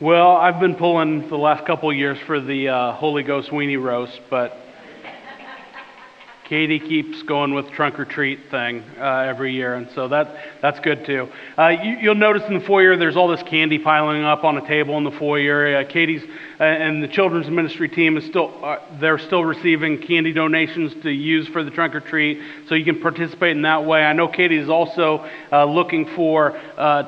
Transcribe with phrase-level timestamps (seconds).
[0.00, 4.20] Well, I've been pulling the last couple years for the uh, Holy Ghost weenie roast,
[4.28, 4.58] but
[6.44, 10.78] Katie keeps going with trunk or treat thing uh, every year, and so that that's
[10.80, 11.30] good too.
[11.56, 14.66] Uh, you, will notice in the foyer there's all this candy piling up on a
[14.66, 15.78] table in the foyer.
[15.78, 16.22] Uh, Katie's
[16.60, 21.10] uh, and the children's ministry team is still uh, they're still receiving candy donations to
[21.10, 24.04] use for the trunk or treat, so you can participate in that way.
[24.04, 26.60] I know Katie is also uh, looking for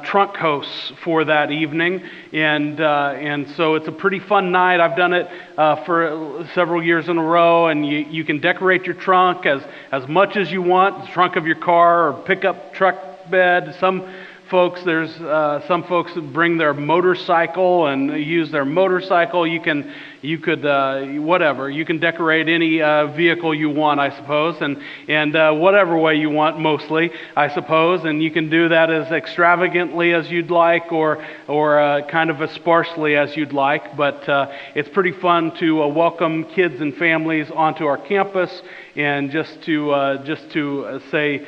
[0.02, 4.80] trunk hosts for that evening, and and so it's a pretty fun night.
[4.80, 5.28] I've done it
[5.84, 9.62] for several years in a row, and you you can decorate your trunk trunk as,
[9.90, 13.76] as much as you want, the trunk of your car or pickup truck bed.
[13.80, 14.08] Some
[14.50, 19.46] folks, there's uh, some folks bring their motorcycle and use their motorcycle.
[19.46, 19.92] You can,
[20.22, 21.68] you could, uh, whatever.
[21.68, 24.78] You can decorate any uh, vehicle you want, I suppose, and
[25.08, 28.04] and uh, whatever way you want, mostly, I suppose.
[28.04, 32.40] And you can do that as extravagantly as you'd like, or or uh, kind of
[32.40, 33.96] as sparsely as you'd like.
[33.96, 38.62] But uh, it's pretty fun to welcome kids and families onto our campus,
[38.94, 41.46] and just to just to say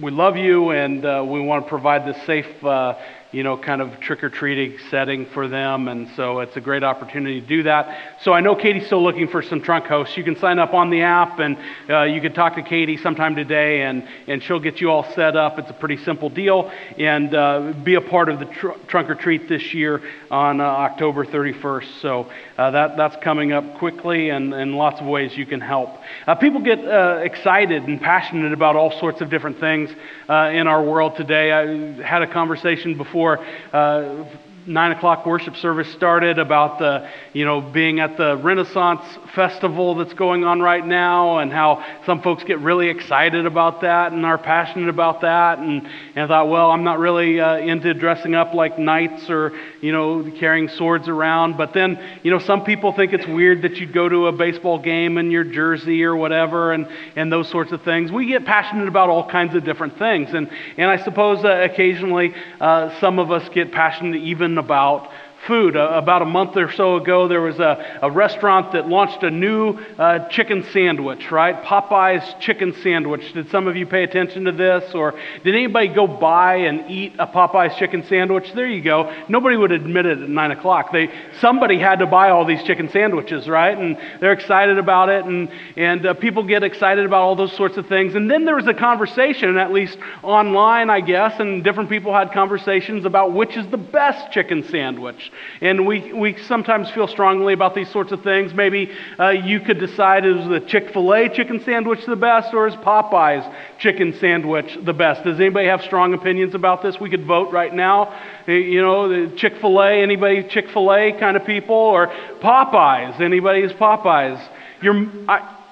[0.00, 2.94] we love you and uh, we want to provide this safe uh,
[3.36, 5.88] you know, kind of trick or treating setting for them.
[5.88, 8.16] And so it's a great opportunity to do that.
[8.22, 10.16] So I know Katie's still looking for some trunk hosts.
[10.16, 11.58] You can sign up on the app and
[11.90, 15.36] uh, you can talk to Katie sometime today and, and she'll get you all set
[15.36, 15.58] up.
[15.58, 16.72] It's a pretty simple deal.
[16.96, 20.00] And uh, be a part of the tr- trunk or treat this year
[20.30, 22.00] on uh, October 31st.
[22.00, 25.90] So uh, that, that's coming up quickly and, and lots of ways you can help.
[26.26, 30.82] Uh, people get uh, excited and passionate about all sorts of different things in our
[30.82, 31.52] world today.
[31.52, 34.24] I had a conversation before before uh,
[34.66, 39.02] nine o'clock worship service started about the, you know, being at the Renaissance
[39.34, 44.12] festival that's going on right now and how some folks get really excited about that
[44.12, 45.58] and are passionate about that.
[45.58, 49.52] And, and I thought, well, I'm not really uh, into dressing up like knights or,
[49.80, 51.56] you know, carrying swords around.
[51.56, 54.78] But then, you know, some people think it's weird that you'd go to a baseball
[54.78, 58.10] game in your jersey or whatever and, and those sorts of things.
[58.10, 60.34] We get passionate about all kinds of different things.
[60.34, 65.10] And, and I suppose uh, occasionally uh, some of us get passionate even about
[65.46, 65.76] food.
[65.76, 69.30] Uh, about a month or so ago, there was a, a restaurant that launched a
[69.30, 71.62] new uh, chicken sandwich, right?
[71.62, 73.32] Popeye's chicken sandwich.
[73.32, 74.94] Did some of you pay attention to this?
[74.94, 75.14] Or
[75.44, 78.52] did anybody go buy and eat a Popeye's chicken sandwich?
[78.54, 79.12] There you go.
[79.28, 80.92] Nobody would admit it at 9 o'clock.
[80.92, 83.76] They, somebody had to buy all these chicken sandwiches, right?
[83.76, 87.76] And they're excited about it, and, and uh, people get excited about all those sorts
[87.76, 88.14] of things.
[88.14, 92.32] And then there was a conversation, at least online, I guess, and different people had
[92.32, 95.30] conversations about which is the best chicken sandwich.
[95.60, 98.54] And we, we sometimes feel strongly about these sorts of things.
[98.54, 102.66] Maybe uh, you could decide is the Chick fil A chicken sandwich the best or
[102.66, 103.46] is Popeye's
[103.78, 105.24] chicken sandwich the best?
[105.24, 107.00] Does anybody have strong opinions about this?
[107.00, 108.14] We could vote right now.
[108.46, 111.74] You know, Chick fil A, anybody Chick fil A kind of people?
[111.74, 112.08] Or
[112.40, 114.46] Popeyes, anybody is Popeyes?
[114.82, 115.06] You're,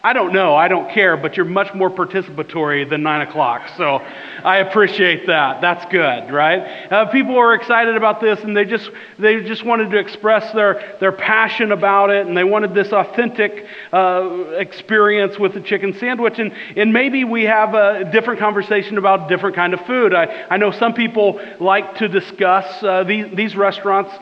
[0.05, 3.71] I don't know, I don't care, but you're much more participatory than 9 o'clock.
[3.79, 4.03] So
[4.45, 5.63] I appreciate that.
[5.63, 6.93] That's good, right?
[6.93, 10.99] Uh, people are excited about this and they just, they just wanted to express their,
[11.01, 16.39] their passion about it and they wanted this authentic uh, experience with the chicken sandwich.
[16.39, 20.13] And, and maybe we have a different conversation about a different kind of food.
[20.13, 24.13] I, I know some people like to discuss uh, these, these restaurants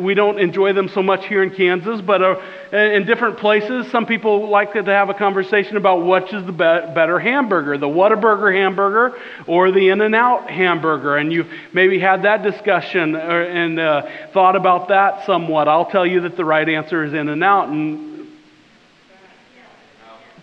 [0.00, 2.40] we don't enjoy them so much here in Kansas, but uh,
[2.72, 6.94] in different places, some people like to have a conversation about which is the be-
[6.94, 11.16] better hamburger, the Whataburger hamburger or the In-N-Out hamburger.
[11.16, 15.68] And you've maybe had that discussion uh, and uh, thought about that somewhat.
[15.68, 17.68] I'll tell you that the right answer is In-N-Out.
[17.68, 18.28] And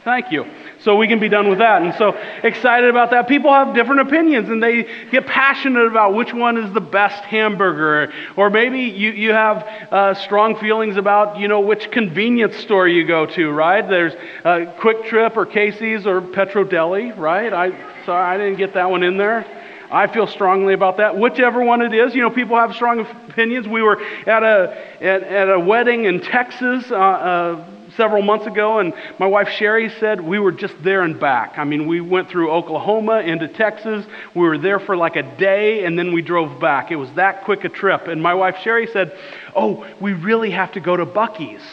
[0.03, 0.45] thank you
[0.83, 1.81] so we can be done with that.
[1.81, 3.27] And so excited about that.
[3.27, 8.11] People have different opinions and they get passionate about which one is the best hamburger.
[8.35, 9.57] Or maybe you, you have
[9.91, 13.87] uh, strong feelings about, you know, which convenience store you go to, right?
[13.87, 17.53] There's uh, QuikTrip or Casey's or Petro Deli, right?
[17.53, 17.69] I,
[18.05, 19.45] sorry, I didn't get that one in there.
[19.91, 21.17] I feel strongly about that.
[21.17, 23.67] Whichever one it is, you know, people have strong opinions.
[23.67, 26.89] We were at a at, at a wedding in Texas.
[26.89, 27.65] Uh, uh,
[27.95, 31.57] several months ago, and my wife Sherry said we were just there and back.
[31.57, 34.05] I mean, we went through Oklahoma into Texas.
[34.35, 36.91] We were there for like a day, and then we drove back.
[36.91, 38.07] It was that quick a trip.
[38.07, 39.17] And my wife Sherry said,
[39.55, 41.63] Oh, we really have to go to Buc-ee's.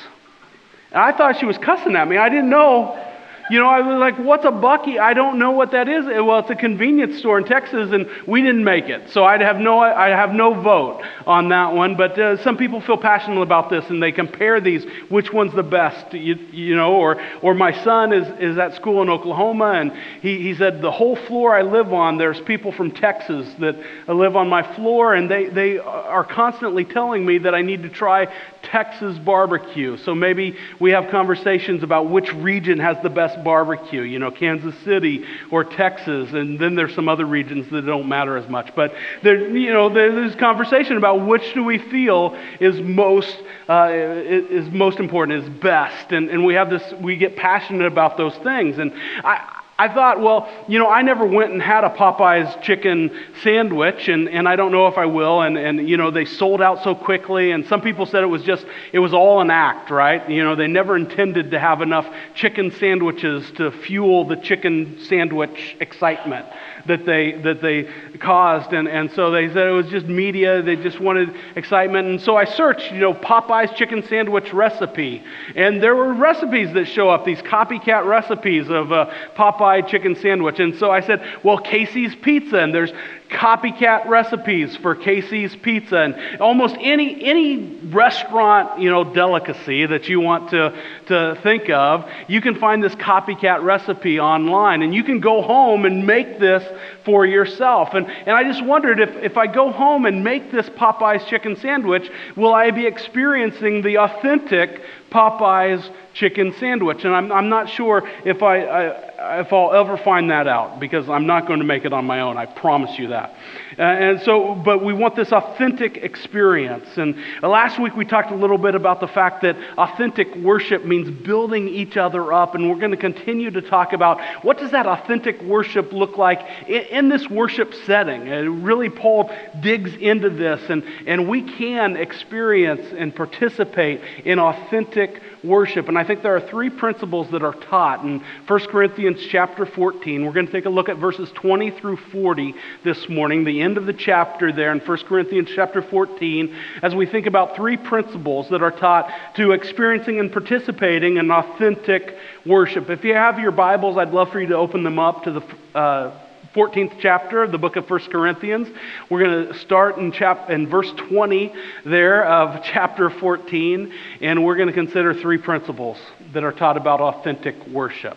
[0.91, 2.17] And I thought she was cussing at me.
[2.17, 3.08] I didn't know.
[3.50, 4.99] You know, I was like, what's a Bucky?
[4.99, 6.05] I don't know what that is.
[6.05, 9.11] Well, it's a convenience store in Texas, and we didn't make it.
[9.11, 11.97] So I'd have no, I have no vote on that one.
[11.97, 15.62] But uh, some people feel passionate about this, and they compare these, which one's the
[15.62, 16.97] best, you, you know.
[16.97, 20.93] Or, or my son is, is at school in Oklahoma, and he, he said, the
[20.93, 23.77] whole floor I live on, there's people from Texas that
[24.09, 27.89] live on my floor, and they, they are constantly telling me that I need to
[27.89, 28.27] try
[28.70, 29.97] Texas barbecue.
[29.97, 34.75] So maybe we have conversations about which region has the best barbecue, you know, Kansas
[34.85, 38.75] City or Texas, and then there's some other regions that don't matter as much.
[38.75, 44.71] But there, you know, there's conversation about which do we feel is most uh, is
[44.71, 48.79] most important, is best, and and we have this, we get passionate about those things,
[48.79, 48.93] and
[49.25, 49.55] I.
[49.81, 53.13] I thought, well, you know, I never went and had a Popeye's chicken
[53.45, 55.43] sandwich, and, and I don't know if I will.
[55.43, 58.43] And, and, you know, they sold out so quickly, and some people said it was
[58.43, 60.29] just, it was all an act, right?
[60.29, 65.77] You know, they never intended to have enough chicken sandwiches to fuel the chicken sandwich
[65.79, 66.47] excitement
[66.88, 67.88] that they, that they
[68.19, 68.73] caused.
[68.73, 70.61] And, and so they said it was just media.
[70.62, 72.08] They just wanted excitement.
[72.08, 75.23] And so I searched, you know, Popeye's chicken sandwich recipe.
[75.55, 80.58] And there were recipes that show up, these copycat recipes of a Popeye chicken sandwich.
[80.58, 82.58] And so I said, well, Casey's Pizza.
[82.58, 82.93] And there's
[83.29, 90.21] copycat recipes for Casey's Pizza and almost any, any restaurant, you know, delicacy that you
[90.21, 90.77] want to,
[91.07, 95.85] to think of, you can find this copycat recipe online and you can go home
[95.85, 96.65] and make this
[97.05, 97.95] for yourself.
[97.95, 101.57] And, and I just wondered if, if I go home and make this Popeye's chicken
[101.57, 107.05] sandwich, will I be experiencing the authentic Popeye's chicken sandwich?
[107.05, 111.09] And I'm, I'm not sure if I, I if I'll ever find that out because
[111.09, 112.37] I'm not going to make it on my own.
[112.37, 113.35] I promise you that.
[113.79, 116.89] Uh, and so, but we want this authentic experience.
[116.97, 120.85] And uh, last week we talked a little bit about the fact that authentic worship
[120.85, 122.57] means building each other up.
[122.57, 126.41] And we're going to continue to talk about what does that authentic worship look like
[126.67, 128.29] in, in this worship setting.
[128.29, 129.31] And really, Paul
[129.61, 135.88] digs into this, and, and we can experience and participate in authentic worship.
[135.88, 140.25] And I think there are three principles that are taught in 1 Corinthians chapter 14.
[140.25, 142.55] We're going to take a look at verses 20 through 40
[142.85, 147.06] this morning, the end of the chapter there in 1 Corinthians chapter 14, as we
[147.06, 152.90] think about three principles that are taught to experiencing and participating in authentic worship.
[152.90, 155.79] If you have your Bibles, I'd love for you to open them up to the
[155.79, 156.28] uh,
[156.59, 158.67] 14th chapter of the book of 1 Corinthians.
[159.09, 161.53] We're going to start in, chap- in verse 20
[161.85, 165.99] there of chapter 14, and we're going to consider three principles
[166.33, 168.17] that are taught about authentic worship.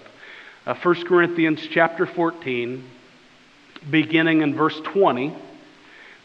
[0.66, 2.84] Uh, 1 Corinthians chapter 14,
[3.92, 5.38] beginning in verse 20,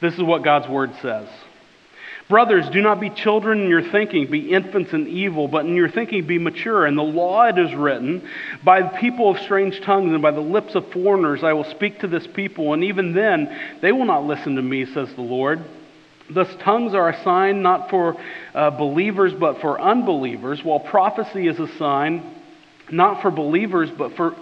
[0.01, 1.29] this is what God's word says.
[2.29, 5.89] Brothers, do not be children in your thinking, be infants in evil, but in your
[5.89, 6.85] thinking be mature.
[6.85, 8.29] In the law it is written,
[8.65, 12.01] By the people of strange tongues and by the lips of foreigners I will speak
[12.01, 15.65] to this people, and even then they will not listen to me, says the Lord.
[16.29, 18.17] Thus, tongues are a sign not for
[18.53, 22.35] uh, believers, but for unbelievers, while prophecy is a sign
[22.91, 24.35] not for believers, but for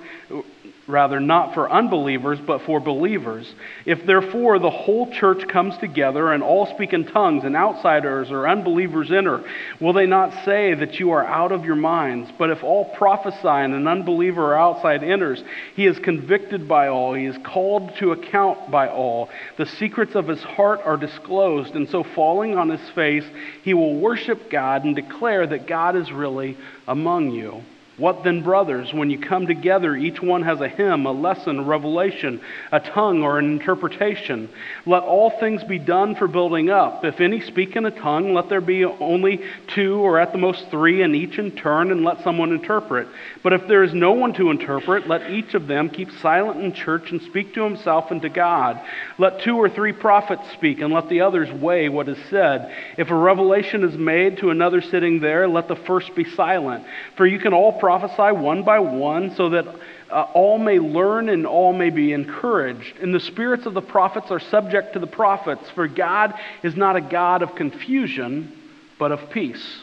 [0.86, 3.52] rather not for unbelievers, but for believers.
[3.86, 8.46] If therefore the whole church comes together and all speak in tongues, and outsiders or
[8.46, 9.42] unbelievers enter,
[9.80, 12.30] will they not say that you are out of your minds?
[12.38, 15.42] But if all prophesy and an unbeliever or outside enters,
[15.74, 19.30] he is convicted by all, he is called to account by all.
[19.56, 23.24] The secrets of his heart are disclosed, and so falling on his face,
[23.62, 26.56] he will worship God and declare that God is really
[26.86, 27.62] among you.
[27.96, 31.62] What then, brothers, when you come together, each one has a hymn, a lesson, a
[31.62, 32.40] revelation,
[32.72, 34.48] a tongue, or an interpretation?
[34.84, 37.04] Let all things be done for building up.
[37.04, 40.70] If any speak in a tongue, let there be only two or at the most
[40.72, 43.06] three, and each in turn, and let someone interpret.
[43.44, 46.72] But if there is no one to interpret, let each of them keep silent in
[46.72, 48.80] church and speak to himself and to God.
[49.18, 52.74] Let two or three prophets speak, and let the others weigh what is said.
[52.98, 56.84] If a revelation is made to another sitting there, let the first be silent.
[57.16, 59.66] For you can all prophesy one by one, so that
[60.10, 62.96] uh, all may learn and all may be encouraged.
[62.96, 66.96] And the spirits of the prophets are subject to the prophets, for God is not
[66.96, 68.56] a God of confusion,
[68.98, 69.82] but of peace.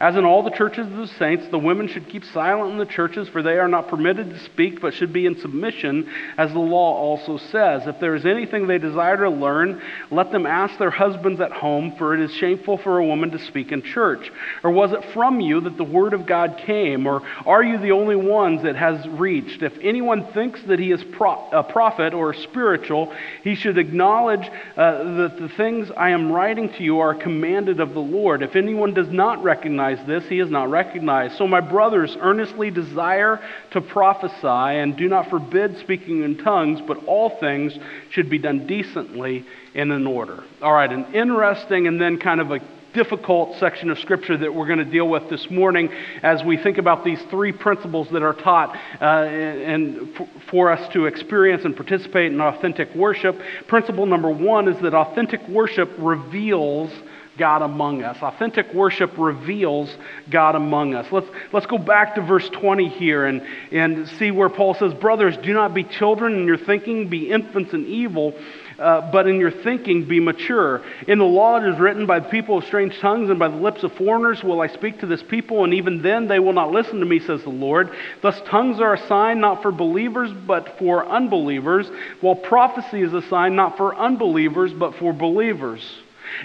[0.00, 2.86] As in all the churches of the saints, the women should keep silent in the
[2.86, 6.58] churches, for they are not permitted to speak, but should be in submission, as the
[6.60, 7.82] law also says.
[7.86, 11.96] If there is anything they desire to learn, let them ask their husbands at home,
[11.98, 14.30] for it is shameful for a woman to speak in church.
[14.62, 17.06] Or was it from you that the word of God came?
[17.08, 19.62] Or are you the only ones that has reached?
[19.62, 23.12] If anyone thinks that he is pro- a prophet or spiritual,
[23.42, 27.94] he should acknowledge uh, that the things I am writing to you are commanded of
[27.94, 28.42] the Lord.
[28.42, 31.36] If anyone does not recognize recognize this, he is not recognized.
[31.36, 33.40] So, my brothers, earnestly desire
[33.72, 37.76] to prophesy, and do not forbid speaking in tongues, but all things
[38.10, 40.44] should be done decently and in order.
[40.62, 42.60] All right, an interesting and then kind of a
[42.94, 45.90] difficult section of Scripture that we're going to deal with this morning
[46.22, 50.08] as we think about these three principles that are taught uh, and
[50.50, 53.38] for us to experience and participate in authentic worship.
[53.68, 56.90] Principle number one is that authentic worship reveals
[57.38, 58.18] God among us.
[58.20, 59.94] Authentic worship reveals
[60.28, 61.06] God among us.
[61.10, 63.42] Let's, let's go back to verse 20 here and,
[63.72, 67.72] and see where Paul says, Brothers, do not be children in your thinking, be infants
[67.72, 68.34] in evil
[68.78, 70.82] uh, but in your thinking be mature.
[71.06, 73.56] In the law it is written, By the people of strange tongues and by the
[73.56, 76.70] lips of foreigners will I speak to this people, and even then they will not
[76.70, 77.90] listen to me, says the Lord.
[78.22, 81.90] Thus tongues are a sign not for believers, but for unbelievers,
[82.20, 85.82] while prophecy is a sign not for unbelievers, but for believers.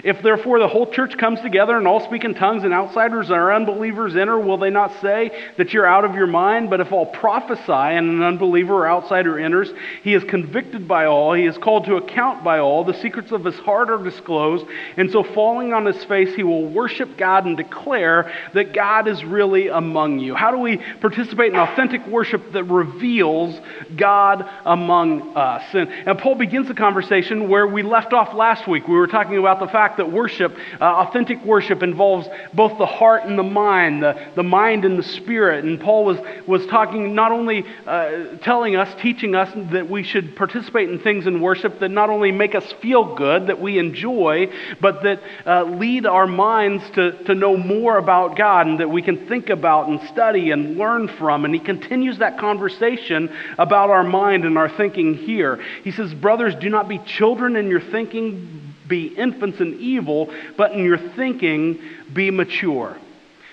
[0.02, 3.52] If therefore the whole church comes together and all speak in tongues and outsiders or
[3.52, 6.70] unbelievers enter, will they not say that you're out of your mind?
[6.70, 9.72] But if all prophesy and an unbeliever or outsider enters,
[10.02, 13.44] he is convicted by all, he is called to account by all, the secrets of
[13.44, 17.56] his heart are disclosed, and so falling on his face, he will worship God and
[17.56, 20.34] declare that God is really among you.
[20.34, 23.60] How do we participate in authentic worship that reveals
[23.96, 25.62] God among us?
[25.72, 28.88] And, and Paul begins the conversation where we left off last week.
[28.88, 33.24] We were talking about the fact that worship, uh, authentic worship, involves both the heart
[33.24, 35.64] and the mind, the, the mind and the spirit.
[35.64, 40.36] And Paul was, was talking, not only uh, telling us, teaching us that we should
[40.36, 44.48] participate in things in worship that not only make us feel good, that we enjoy,
[44.80, 49.02] but that uh, lead our minds to, to know more about God and that we
[49.02, 51.44] can think about and study and learn from.
[51.44, 53.28] And he continues that conversation
[53.58, 55.60] about our mind and our thinking here.
[55.82, 60.72] He says, Brothers, do not be children in your thinking be infants in evil, but
[60.72, 61.80] in your thinking,
[62.12, 62.96] be mature.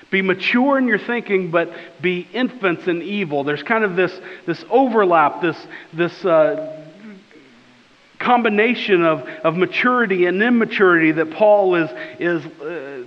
[0.09, 1.71] Be mature in your thinking, but
[2.01, 3.45] be infants in evil.
[3.45, 4.11] There's kind of this,
[4.45, 5.57] this overlap, this,
[5.93, 6.85] this uh,
[8.19, 13.00] combination of, of maturity and immaturity that Paul is, is uh,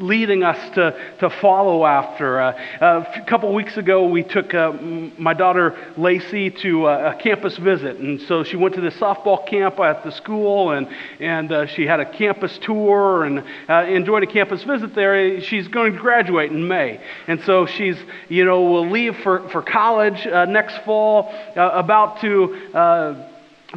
[0.00, 2.40] leading us to, to follow after.
[2.40, 7.56] Uh, a couple weeks ago, we took uh, my daughter Lacey to a, a, campus
[7.58, 7.98] visit.
[7.98, 10.88] And so she went to the softball camp at the school, and,
[11.20, 15.40] and uh, she had a campus tour and uh, enjoyed a campus visit there.
[15.40, 17.00] She's going to graduate in May.
[17.26, 17.96] And so she's,
[18.28, 23.29] you know, will leave for, for college uh, next fall, uh, about to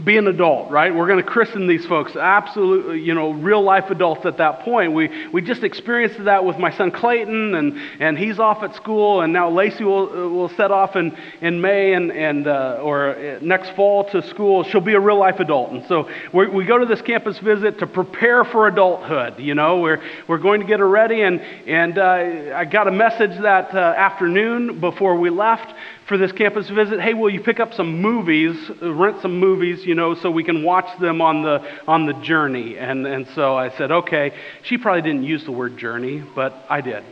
[0.04, 0.94] be an adult, right?
[0.94, 4.94] We're going to christen these folks absolutely, you know, real life adults at that point.
[4.94, 9.22] We, we just experienced that with my son Clayton, and, and he's off at school,
[9.22, 13.76] and now Lacey will, will set off in, in May and, and uh, or next
[13.76, 14.64] fall to school.
[14.64, 15.72] She'll be a real life adult.
[15.72, 19.40] And so we we go to this campus visit to prepare for adulthood.
[19.40, 22.92] You know, we're, we're going to get her ready, and, and uh, I got a
[22.92, 25.74] message that uh, afternoon before we left
[26.08, 29.96] for this campus visit, hey, will you pick up some movies, rent some movies, you
[29.96, 32.78] know, so we can watch them on the, on the journey?
[32.78, 34.34] And, and so I said, okay.
[34.64, 37.04] She probably didn't use the word journey, but I did.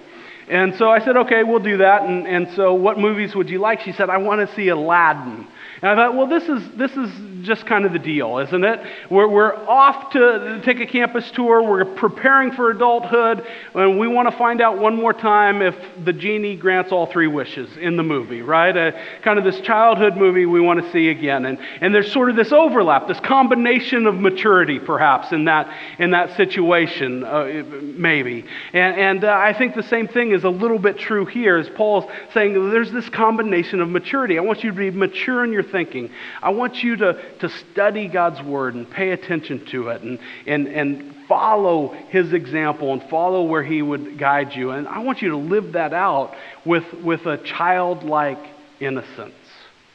[0.51, 2.03] And so I said, okay, we'll do that.
[2.03, 3.79] And, and so what movies would you like?
[3.79, 5.47] She said, I want to see Aladdin.
[5.81, 7.09] And I thought, well, this is, this is
[7.43, 8.81] just kind of the deal, isn't it?
[9.09, 11.63] We're, we're off to take a campus tour.
[11.63, 13.47] We're preparing for adulthood.
[13.73, 17.25] And we want to find out one more time if the genie grants all three
[17.27, 18.75] wishes in the movie, right?
[18.75, 18.91] Uh,
[19.23, 21.45] kind of this childhood movie we want to see again.
[21.45, 26.11] And, and there's sort of this overlap, this combination of maturity, perhaps, in that, in
[26.11, 28.45] that situation, uh, maybe.
[28.73, 31.69] And, and uh, I think the same thing is a little bit true here, as
[31.69, 34.37] Paul's saying there's this combination of maturity.
[34.37, 36.11] I want you to be mature in your thinking.
[36.41, 40.67] I want you to, to study God's word and pay attention to it and, and,
[40.67, 44.71] and follow his example and follow where he would guide you.
[44.71, 48.45] And I want you to live that out with, with a childlike
[48.79, 49.33] innocence,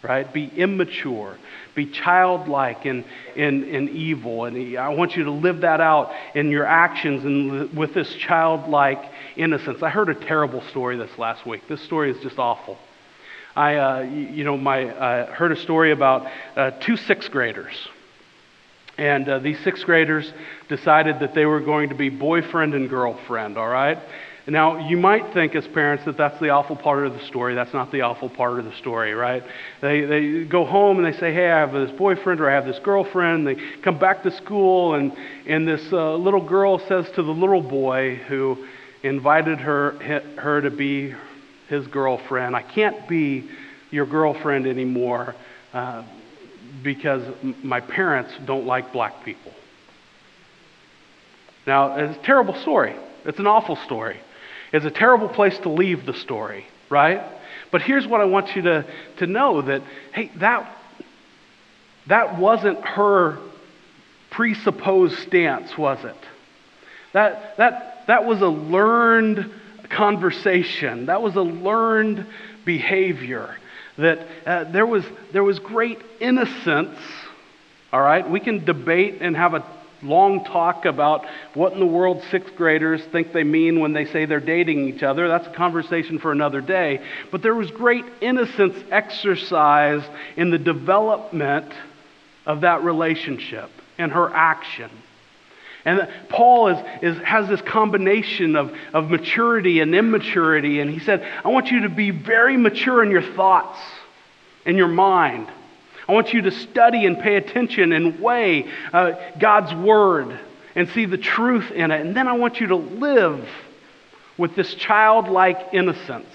[0.03, 0.33] right?
[0.33, 1.37] Be immature,
[1.77, 3.05] be childlike in,
[3.37, 4.47] in, in evil.
[4.47, 9.05] And I want you to live that out in your actions and with this childlike
[9.37, 9.83] innocence.
[9.83, 11.69] I heard a terrible story this last week.
[11.69, 12.79] This story is just awful.
[13.55, 17.75] I, uh, you know, my, uh, heard a story about uh, two sixth graders.
[18.99, 20.33] And uh, these sixth graders
[20.69, 23.99] decided that they were going to be boyfriend and girlfriend, all right?
[24.49, 27.57] Now, you might think as parents that that's the awful part of the story.
[27.57, 29.43] That's not the awful part of the story, right?
[29.81, 32.65] They, they go home and they say, Hey, I have this boyfriend or I have
[32.65, 33.45] this girlfriend.
[33.45, 35.13] They come back to school, and,
[35.47, 38.69] and this uh, little girl says to the little boy who
[39.03, 39.93] invited her,
[40.39, 41.13] her to be
[41.69, 42.55] his girlfriend.
[42.55, 43.51] I can't be
[43.91, 45.35] your girlfriend anymore
[45.73, 46.05] uh,
[46.85, 47.23] because
[47.65, 49.53] my parents don't like black people.
[51.67, 52.95] Now, it's a terrible story.
[53.25, 54.21] It's an awful story.
[54.73, 57.23] It's a terrible place to leave the story, right?
[57.71, 58.85] But here's what I want you to,
[59.19, 59.83] to know that,
[60.13, 60.77] hey, that,
[62.07, 63.39] that wasn't her
[64.31, 66.17] presupposed stance, was it?
[67.13, 69.51] That, that, that was a learned
[69.89, 71.07] conversation.
[71.07, 72.27] That was a learned
[72.65, 73.57] behavior.
[73.97, 76.99] That uh, there, was, there was great innocence.
[77.93, 78.29] All right?
[78.29, 79.65] We can debate and have a
[80.07, 84.25] long talk about what in the world sixth graders think they mean when they say
[84.25, 85.29] they're dating each other.
[85.29, 87.01] That's a conversation for another day.
[87.31, 91.73] But there was great innocence exercised in the development
[92.47, 94.91] of that relationship and her action.
[95.85, 100.81] And Paul is, is, has this combination of, of maturity and immaturity.
[100.81, 103.79] And he said, I want you to be very mature in your thoughts
[104.65, 105.49] and your mind.
[106.09, 110.39] I want you to study and pay attention and weigh uh, God's word
[110.75, 112.01] and see the truth in it.
[112.01, 113.49] And then I want you to live
[114.39, 116.29] with this childlike innocence.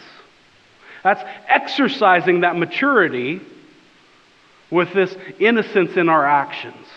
[1.03, 3.41] That's exercising that maturity
[4.69, 6.87] with this innocence in our actions.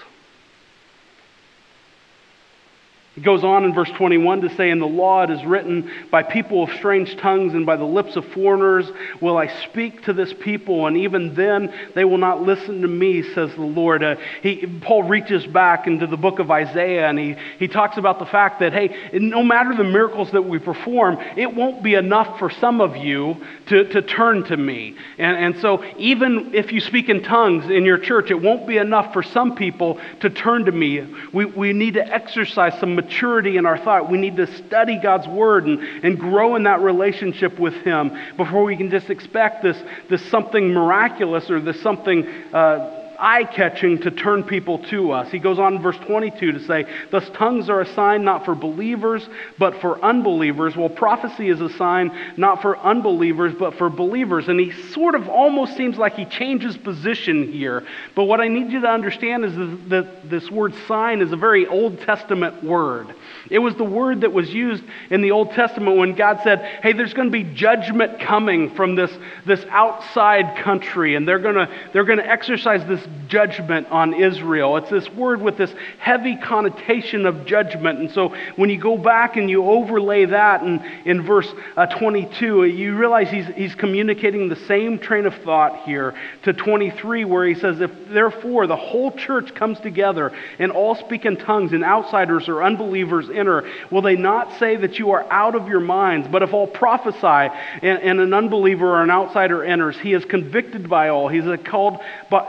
[3.16, 6.24] It goes on in verse 21 to say, In the law it is written, By
[6.24, 8.90] people of strange tongues and by the lips of foreigners
[9.20, 13.22] will I speak to this people, and even then they will not listen to me,
[13.22, 14.02] says the Lord.
[14.02, 18.18] Uh, he, Paul reaches back into the book of Isaiah and he, he talks about
[18.18, 22.40] the fact that, hey, no matter the miracles that we perform, it won't be enough
[22.40, 24.96] for some of you to, to turn to me.
[25.18, 28.76] And, and so even if you speak in tongues in your church, it won't be
[28.76, 31.14] enough for some people to turn to me.
[31.32, 34.10] We, we need to exercise some maturity in our thought.
[34.10, 38.64] We need to study God's Word and, and grow in that relationship with Him before
[38.64, 42.26] we can just expect this, this something miraculous or this something.
[42.52, 45.32] Uh, eye catching to turn people to us.
[45.32, 48.54] He goes on in verse 22 to say, Thus tongues are a sign not for
[48.54, 49.26] believers,
[49.58, 50.76] but for unbelievers.
[50.76, 54.48] Well, prophecy is a sign not for unbelievers, but for believers.
[54.48, 57.86] And he sort of almost seems like he changes position here.
[58.14, 59.54] But what I need you to understand is
[59.88, 63.14] that this word sign is a very Old Testament word.
[63.50, 66.92] It was the word that was used in the Old Testament when God said, Hey,
[66.92, 69.10] there's going to be judgment coming from this,
[69.46, 74.76] this outside country, and they're going to, they're going to exercise this judgment on Israel.
[74.78, 77.98] It's this word with this heavy connotation of judgment.
[77.98, 82.64] And so when you go back and you overlay that in, in verse uh, 22,
[82.64, 86.14] you realize he's, he's communicating the same train of thought here
[86.44, 91.26] to 23, where he says, If therefore the whole church comes together and all speak
[91.26, 95.54] in tongues, and outsiders or unbelievers enter, will they not say that you are out
[95.54, 96.28] of your minds?
[96.28, 100.88] But if all prophesy and, and an unbeliever or an outsider enters, he is convicted
[100.88, 101.28] by all.
[101.28, 101.98] He is called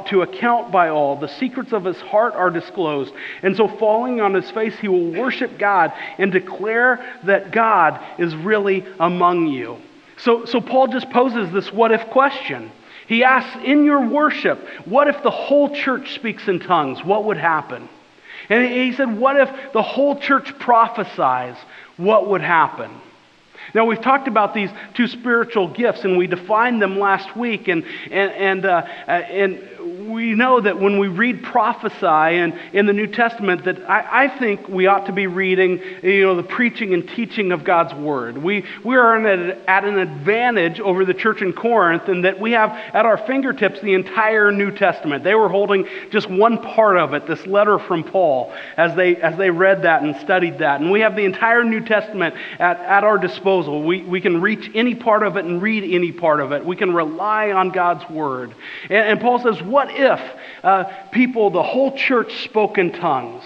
[0.07, 1.15] to account by all.
[1.19, 3.13] The secrets of his heart are disclosed.
[3.41, 8.35] And so, falling on his face, he will worship God and declare that God is
[8.35, 9.77] really among you.
[10.17, 12.71] So, so Paul just poses this what if question.
[13.07, 17.03] He asks, In your worship, what if the whole church speaks in tongues?
[17.03, 17.89] What would happen?
[18.49, 21.55] And he said, What if the whole church prophesies?
[21.97, 22.91] What would happen?
[23.73, 27.67] Now, we've talked about these two spiritual gifts and we defined them last week.
[27.67, 29.74] And, and, and, uh, uh and
[30.07, 34.39] we know that when we read prophesy and in the New Testament, that I, I,
[34.39, 38.37] think we ought to be reading, you know, the preaching and teaching of God's Word.
[38.37, 42.51] We, we are an, at an advantage over the church in Corinth in that we
[42.51, 45.23] have at our fingertips the entire New Testament.
[45.23, 49.37] They were holding just one part of it, this letter from Paul, as they, as
[49.37, 50.81] they read that and studied that.
[50.81, 53.83] And we have the entire New Testament at, at our disposal.
[53.83, 56.65] We, we can reach any part of it and read any part of it.
[56.65, 58.53] We can rely on God's Word.
[58.83, 60.19] And, and Paul says, what if
[60.63, 63.43] uh, people, the whole church spoke in tongues?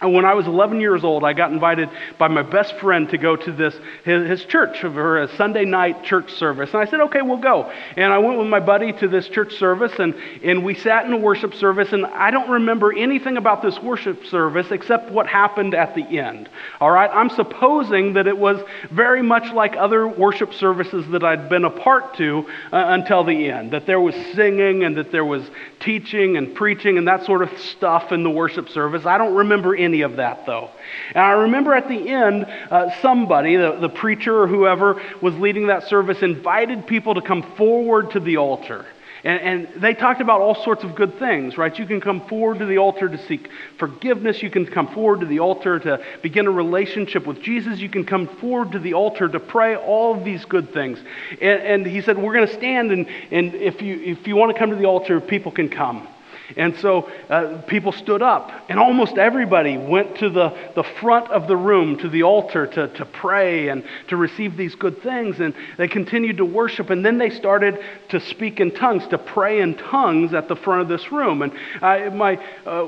[0.00, 3.18] And when I was 11 years old, I got invited by my best friend to
[3.18, 6.70] go to this his, his, church for a Sunday night church service.
[6.72, 9.56] And I said, "Okay, we'll go." And I went with my buddy to this church
[9.56, 11.92] service, and and we sat in a worship service.
[11.92, 16.48] And I don't remember anything about this worship service except what happened at the end.
[16.80, 18.58] All right, I'm supposing that it was
[18.90, 23.50] very much like other worship services that I'd been a part to uh, until the
[23.50, 23.72] end.
[23.72, 25.42] That there was singing and that there was
[25.80, 29.04] teaching and preaching and that sort of stuff in the worship service.
[29.04, 30.70] I don't remember any any of that, though.
[31.08, 35.66] And I remember at the end, uh, somebody, the, the preacher or whoever was leading
[35.66, 38.86] that service, invited people to come forward to the altar.
[39.22, 41.78] And, and, they talked about all sorts of good things, right?
[41.78, 44.42] You can come forward to the altar to seek forgiveness.
[44.42, 47.80] You can come forward to the altar to begin a relationship with Jesus.
[47.80, 50.98] You can come forward to the altar to pray, all of these good things.
[51.32, 54.52] And, and he said, We're going to stand, and, and if, you, if you want
[54.54, 56.08] to come to the altar, people can come.
[56.56, 61.48] And so uh, people stood up, and almost everybody went to the, the front of
[61.48, 65.40] the room, to the altar, to, to pray and to receive these good things.
[65.40, 67.78] And they continued to worship, and then they started
[68.10, 71.42] to speak in tongues, to pray in tongues at the front of this room.
[71.42, 72.36] And I, my,
[72.66, 72.86] uh,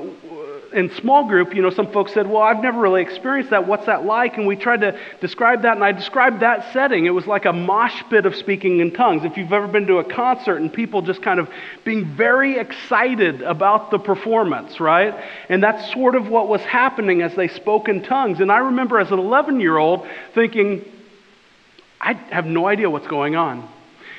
[0.73, 3.67] in small group, you know, some folks said, Well, I've never really experienced that.
[3.67, 4.37] What's that like?
[4.37, 7.05] And we tried to describe that, and I described that setting.
[7.05, 9.23] It was like a mosh pit of speaking in tongues.
[9.25, 11.49] If you've ever been to a concert and people just kind of
[11.83, 15.13] being very excited about the performance, right?
[15.49, 18.39] And that's sort of what was happening as they spoke in tongues.
[18.39, 20.83] And I remember as an 11 year old thinking,
[22.01, 23.69] I have no idea what's going on.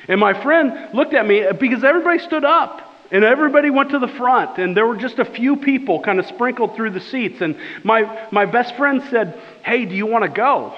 [0.08, 2.83] And my friend looked at me uh, because everybody stood up.
[3.10, 6.26] And everybody went to the front, and there were just a few people kind of
[6.26, 7.40] sprinkled through the seats.
[7.40, 10.74] And my, my best friend said, Hey, do you want to go?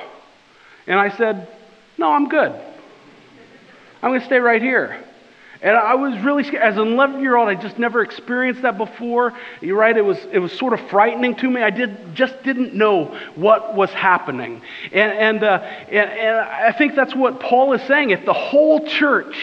[0.87, 1.49] And I said,
[1.97, 2.53] No, I'm good.
[4.03, 5.03] I'm going to stay right here.
[5.63, 6.63] And I was really scared.
[6.63, 9.33] As an 11 year old, I just never experienced that before.
[9.61, 11.63] You're right, it was, it was sort of frightening to me.
[11.63, 14.61] I did, just didn't know what was happening.
[14.93, 15.59] And, and, uh,
[15.89, 18.11] and, and I think that's what Paul is saying.
[18.11, 19.37] If the whole church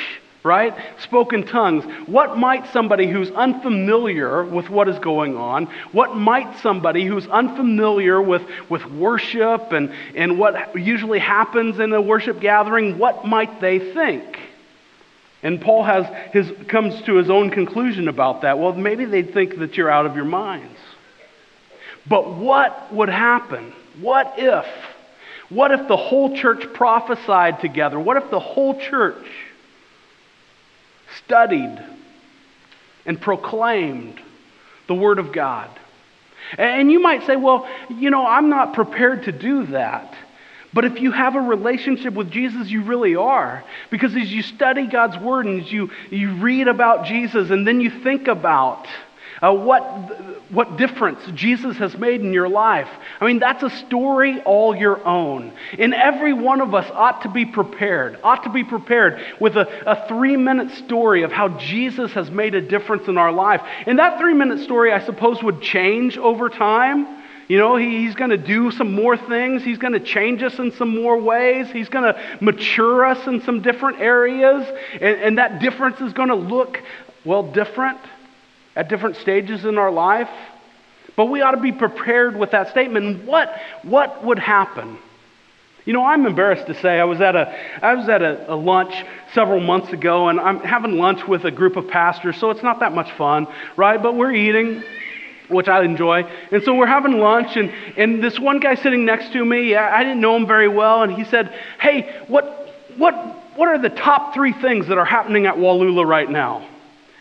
[0.44, 0.76] right?
[1.00, 1.86] Spoken tongues.
[2.08, 8.22] What might somebody who's unfamiliar with what is going on, what might somebody who's unfamiliar
[8.22, 13.80] with, with worship and, and what usually happens in a worship gathering, what might they
[13.94, 14.40] think?
[15.42, 18.60] And Paul has his, comes to his own conclusion about that.
[18.60, 20.80] Well, maybe they'd think that you're out of your minds.
[22.08, 23.74] But what would happen?
[24.00, 24.66] What if?
[25.50, 28.00] What if the whole church prophesied together?
[28.00, 29.26] What if the whole church
[31.26, 31.84] studied
[33.06, 34.20] and proclaimed
[34.88, 35.70] the Word of God.
[36.58, 40.14] And you might say, well, you know, I'm not prepared to do that.
[40.74, 43.64] But if you have a relationship with Jesus, you really are.
[43.92, 47.80] Because as you study God's Word and as you, you read about Jesus and then
[47.80, 48.88] you think about
[49.44, 49.84] uh, what,
[50.52, 52.88] what difference Jesus has made in your life.
[53.20, 55.52] I mean, that's a story all your own.
[55.78, 59.68] And every one of us ought to be prepared, ought to be prepared with a,
[59.86, 63.62] a three minute story of how Jesus has made a difference in our life.
[63.86, 67.22] And that three minute story, I suppose, would change over time.
[67.50, 69.62] You know, he, he's going to do some more things.
[69.62, 71.70] He's going to change us in some more ways.
[71.70, 74.66] He's going to mature us in some different areas.
[74.94, 76.82] And, and that difference is going to look,
[77.26, 78.00] well, different
[78.76, 80.30] at different stages in our life.
[81.16, 83.26] But we ought to be prepared with that statement.
[83.26, 84.98] What, what would happen?
[85.86, 88.56] You know, I'm embarrassed to say I was at a I was at a, a,
[88.56, 88.94] lunch
[89.34, 92.80] several months ago, and I'm having lunch with a group of pastors, so it's not
[92.80, 94.02] that much fun, right?
[94.02, 94.82] But we're eating,
[95.50, 99.34] which I enjoy, and so we're having lunch, and and this one guy sitting next
[99.34, 103.14] to me, I didn't know him very well, and he said, "Hey, what what
[103.58, 106.66] what are the top three things that are happening at Wallula right now?"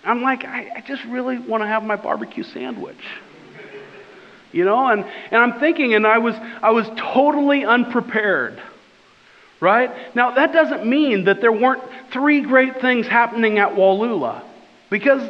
[0.04, 3.04] I'm like, I, I just really want to have my barbecue sandwich.
[4.52, 8.60] You know, and, and I'm thinking, and I was, I was totally unprepared.
[9.60, 9.90] Right?
[10.16, 14.42] Now, that doesn't mean that there weren't three great things happening at Wallula,
[14.90, 15.22] because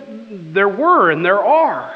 [0.54, 1.94] there were and there are.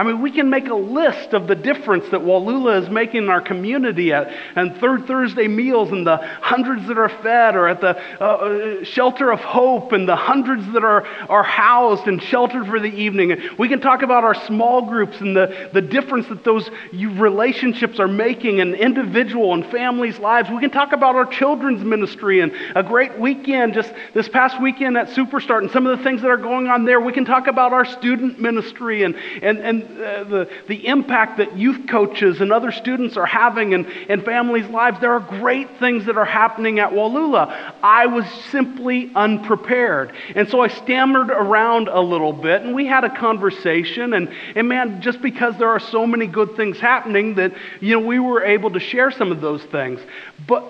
[0.00, 3.28] I mean, we can make a list of the difference that Wallula is making in
[3.28, 7.82] our community at and Third Thursday meals and the hundreds that are fed, or at
[7.82, 12.66] the uh, uh, shelter of hope and the hundreds that are, are housed and sheltered
[12.66, 13.36] for the evening.
[13.58, 18.08] We can talk about our small groups and the, the difference that those relationships are
[18.08, 20.48] making in individual and families' lives.
[20.48, 24.96] We can talk about our children's ministry and a great weekend just this past weekend
[24.96, 27.02] at Superstart and some of the things that are going on there.
[27.02, 31.56] We can talk about our student ministry and, and, and uh, the, the impact that
[31.56, 35.00] youth coaches and other students are having in, in families' lives.
[35.00, 37.74] There are great things that are happening at Wallula.
[37.82, 40.12] I was simply unprepared.
[40.34, 44.14] And so I stammered around a little bit, and we had a conversation.
[44.14, 48.06] And, and man, just because there are so many good things happening, that, you know,
[48.06, 50.00] we were able to share some of those things.
[50.46, 50.64] But,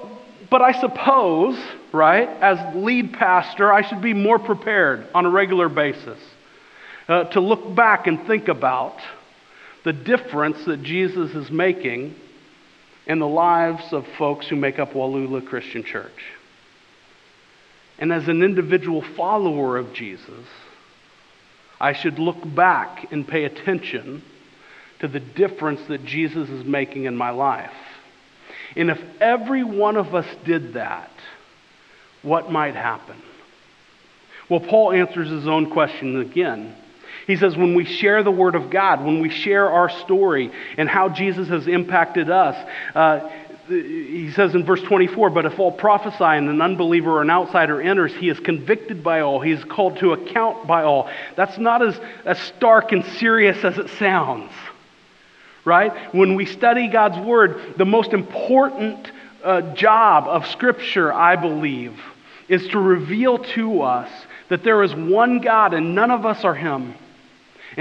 [0.50, 1.58] but I suppose,
[1.92, 6.18] right, as lead pastor, I should be more prepared on a regular basis
[7.10, 8.96] uh, to look back and think about
[9.82, 12.14] the difference that Jesus is making
[13.04, 16.24] in the lives of folks who make up Wallula Christian Church.
[17.98, 20.46] And as an individual follower of Jesus,
[21.80, 24.22] I should look back and pay attention
[25.00, 27.74] to the difference that Jesus is making in my life.
[28.76, 31.10] And if every one of us did that,
[32.22, 33.16] what might happen?
[34.48, 36.76] Well, Paul answers his own question again
[37.30, 40.88] he says, when we share the Word of God, when we share our story and
[40.88, 42.56] how Jesus has impacted us,
[42.94, 43.30] uh,
[43.70, 47.80] he says in verse 24, but if all prophesy and an unbeliever or an outsider
[47.80, 49.40] enters, he is convicted by all.
[49.40, 51.08] He is called to account by all.
[51.36, 54.50] That's not as, as stark and serious as it sounds,
[55.64, 56.12] right?
[56.12, 59.12] When we study God's word, the most important
[59.44, 61.98] uh, job of Scripture, I believe,
[62.48, 64.10] is to reveal to us
[64.48, 66.94] that there is one God and none of us are Him.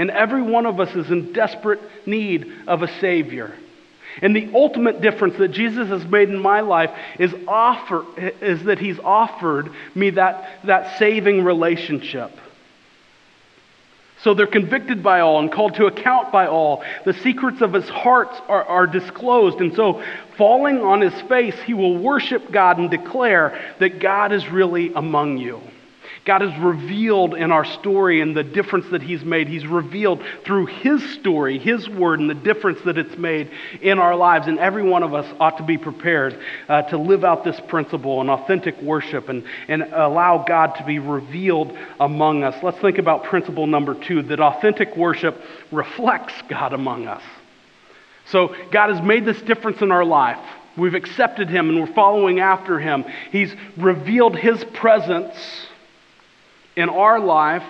[0.00, 3.54] And every one of us is in desperate need of a Savior.
[4.22, 8.78] And the ultimate difference that Jesus has made in my life is, offer, is that
[8.78, 12.30] He's offered me that, that saving relationship.
[14.22, 16.82] So they're convicted by all and called to account by all.
[17.04, 19.60] The secrets of his heart are, are, disclosed.
[19.60, 20.02] And so,
[20.38, 25.36] falling on his face, he will worship God and declare that God is really among
[25.36, 25.60] you.
[26.26, 29.48] God is revealed in our story and the difference that He's made.
[29.48, 34.14] He's revealed through His story, His word, and the difference that it's made in our
[34.14, 34.46] lives.
[34.46, 38.20] And every one of us ought to be prepared uh, to live out this principle
[38.20, 42.62] in authentic worship and, and allow God to be revealed among us.
[42.62, 45.40] Let's think about principle number two that authentic worship
[45.72, 47.22] reflects God among us.
[48.26, 50.38] So, God has made this difference in our life.
[50.76, 53.04] We've accepted Him and we're following after Him.
[53.32, 55.34] He's revealed His presence
[56.80, 57.64] in our life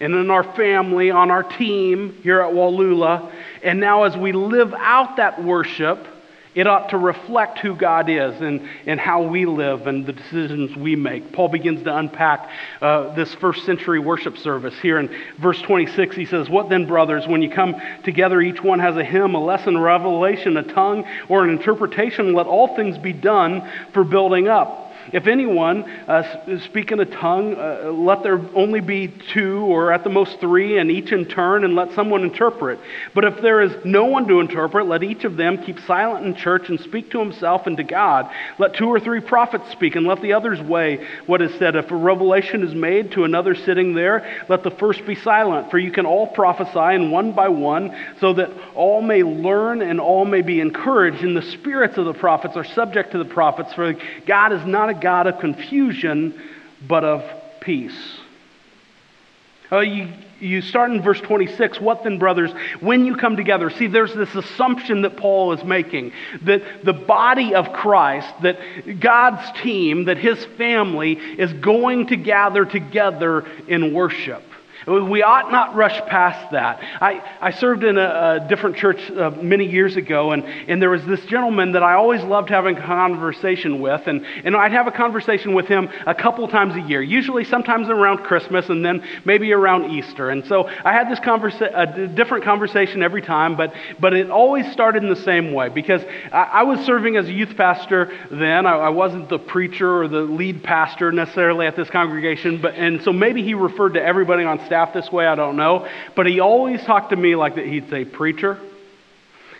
[0.00, 3.32] and in our family, on our team here at Wallula.
[3.62, 6.06] And now, as we live out that worship,
[6.54, 10.74] it ought to reflect who God is and, and how we live and the decisions
[10.76, 11.32] we make.
[11.32, 16.16] Paul begins to unpack uh, this first century worship service here in verse 26.
[16.16, 19.44] He says, What then, brothers, when you come together, each one has a hymn, a
[19.44, 24.48] lesson, a revelation, a tongue, or an interpretation, let all things be done for building
[24.48, 24.87] up.
[25.12, 30.04] If anyone uh, speak in a tongue, uh, let there only be two or at
[30.04, 32.78] the most three, and each in turn, and let someone interpret.
[33.14, 36.34] But if there is no one to interpret, let each of them keep silent in
[36.34, 38.30] church and speak to himself and to God.
[38.58, 41.76] Let two or three prophets speak, and let the others weigh what is said.
[41.76, 45.70] If a revelation is made to another sitting there, let the first be silent.
[45.70, 50.00] For you can all prophesy, and one by one, so that all may learn and
[50.00, 51.22] all may be encouraged.
[51.22, 53.94] And the spirits of the prophets are subject to the prophets, for
[54.26, 56.40] God is not a God of confusion,
[56.86, 57.24] but of
[57.60, 58.18] peace.
[59.70, 60.08] Uh, you,
[60.40, 61.78] you start in verse 26.
[61.80, 63.68] What then, brothers, when you come together?
[63.68, 68.58] See, there's this assumption that Paul is making that the body of Christ, that
[68.98, 74.42] God's team, that his family is going to gather together in worship.
[74.88, 76.80] We ought not rush past that.
[77.02, 80.88] I, I served in a, a different church uh, many years ago, and, and there
[80.88, 84.90] was this gentleman that I always loved having conversation with, and, and I'd have a
[84.90, 89.52] conversation with him a couple times a year, usually sometimes around Christmas and then maybe
[89.52, 90.30] around Easter.
[90.30, 94.72] And so I had this conversa- a different conversation every time, but, but it always
[94.72, 96.00] started in the same way because
[96.32, 98.64] I, I was serving as a youth pastor then.
[98.64, 103.02] I, I wasn't the preacher or the lead pastor necessarily at this congregation, but, and
[103.02, 105.88] so maybe he referred to everybody on staff staff this way, I don't know.
[106.14, 107.66] But he always talked to me like that.
[107.66, 108.58] He'd say, Preacher.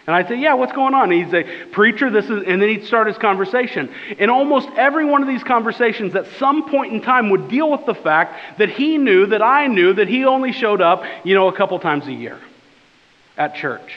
[0.06, 1.12] And I'd say, Yeah, what's going on?
[1.12, 3.92] And he'd say, Preacher, this is, and then he'd start his conversation.
[4.18, 7.84] And almost every one of these conversations at some point in time would deal with
[7.84, 11.48] the fact that he knew that I knew that he only showed up, you know,
[11.48, 12.38] a couple times a year
[13.36, 13.92] at church.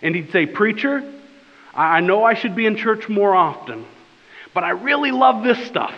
[0.00, 1.02] And he'd say, Preacher,
[1.74, 3.84] I know I should be in church more often,
[4.54, 5.94] but I really love this stuff.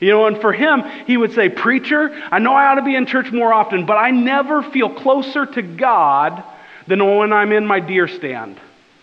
[0.00, 2.96] You know, and for him, he would say, Preacher, I know I ought to be
[2.96, 6.42] in church more often, but I never feel closer to God
[6.86, 8.60] than when I'm in my deer stand.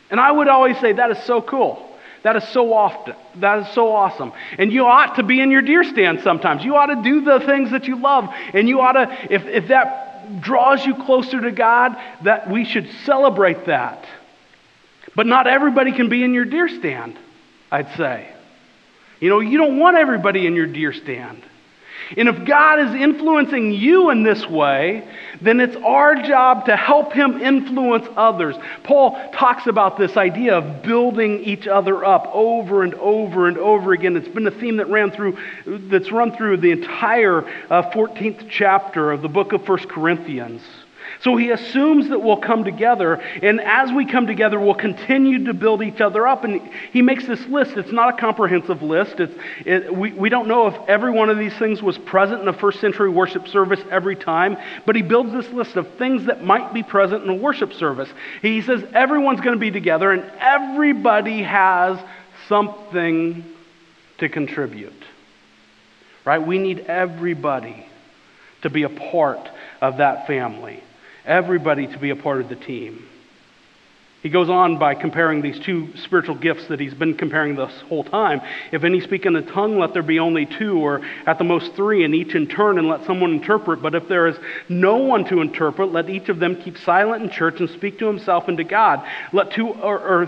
[0.10, 1.88] And I would always say, That is so cool.
[2.24, 3.16] That is so often.
[3.36, 4.32] That is so awesome.
[4.60, 6.64] And you ought to be in your deer stand sometimes.
[6.64, 8.30] You ought to do the things that you love.
[8.54, 12.88] And you ought to, if, if that draws you closer to God, that we should
[13.06, 14.06] celebrate that.
[15.16, 17.18] But not everybody can be in your deer stand,
[17.72, 18.32] I'd say.
[19.22, 21.44] You know, you don't want everybody in your deer stand.
[22.18, 25.08] And if God is influencing you in this way,
[25.42, 28.56] then it's our job to help him influence others.
[28.84, 33.94] Paul talks about this idea of building each other up over and over and over
[33.94, 34.18] again.
[34.18, 39.12] It's been a theme that ran through that's run through the entire uh, 14th chapter
[39.12, 40.62] of the book of 1 Corinthians.
[41.24, 45.54] So he assumes that we'll come together, and as we come together, we'll continue to
[45.54, 46.44] build each other up.
[46.44, 47.78] And he makes this list.
[47.78, 49.20] It's not a comprehensive list.
[49.20, 52.48] It's, it, we, we don't know if every one of these things was present in
[52.48, 54.58] a first century worship service every time,
[54.88, 58.10] but he builds this list of things that might be present in a worship service.
[58.42, 62.00] He says everyone's going to be together, and everybody has
[62.50, 63.46] something
[64.18, 65.04] to contribute.
[66.26, 66.40] Right?
[66.40, 67.86] We need everybody
[68.64, 69.48] to be a part
[69.82, 70.82] of that family
[71.26, 73.08] everybody to be a part of the team.
[74.22, 78.04] He goes on by comparing these two spiritual gifts that he's been comparing this whole
[78.04, 78.40] time.
[78.72, 81.74] If any speak in a tongue, let there be only two, or at the most
[81.74, 83.82] three, and each in turn, and let someone interpret.
[83.82, 84.38] But if there is
[84.70, 88.06] no one to interpret, let each of them keep silent in church and speak to
[88.06, 89.04] himself and to God.
[89.34, 90.28] Let two or, or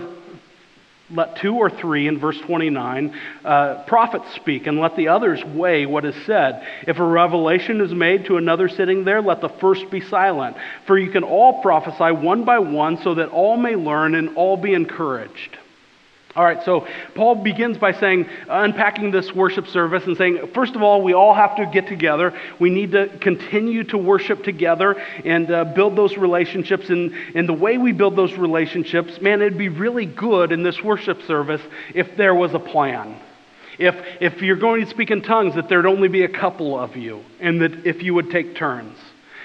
[1.10, 3.14] let two or three, in verse 29,
[3.44, 6.66] uh, prophets speak, and let the others weigh what is said.
[6.86, 10.56] If a revelation is made to another sitting there, let the first be silent.
[10.86, 14.56] For you can all prophesy one by one, so that all may learn and all
[14.56, 15.58] be encouraged.
[16.36, 20.82] All right, so Paul begins by saying, unpacking this worship service and saying, first of
[20.82, 22.36] all, we all have to get together.
[22.58, 26.90] We need to continue to worship together and uh, build those relationships.
[26.90, 30.82] And, and the way we build those relationships, man, it'd be really good in this
[30.82, 31.62] worship service
[31.94, 33.16] if there was a plan.
[33.78, 36.96] If, if you're going to speak in tongues, that there'd only be a couple of
[36.96, 38.98] you, and that if you would take turns.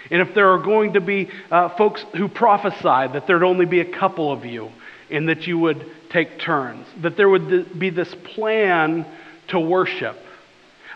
[0.09, 3.79] And if there are going to be uh, folks who prophesy, that there'd only be
[3.79, 4.71] a couple of you,
[5.11, 9.05] and that you would take turns, that there would be this plan
[9.49, 10.17] to worship.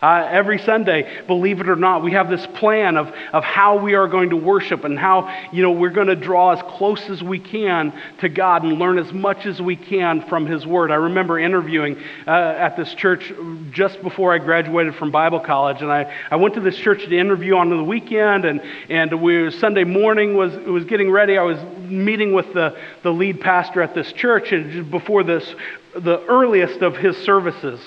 [0.03, 3.93] Uh, every Sunday, believe it or not, we have this plan of, of how we
[3.93, 7.23] are going to worship and how you know, we're going to draw as close as
[7.23, 10.91] we can to God and learn as much as we can from His Word.
[10.91, 13.31] I remember interviewing uh, at this church
[13.71, 17.17] just before I graduated from Bible college, and I, I went to this church to
[17.17, 21.37] interview on the weekend, and, and we, Sunday morning was, was getting ready.
[21.37, 25.55] I was meeting with the, the lead pastor at this church, and before this
[25.95, 27.79] the earliest of his services.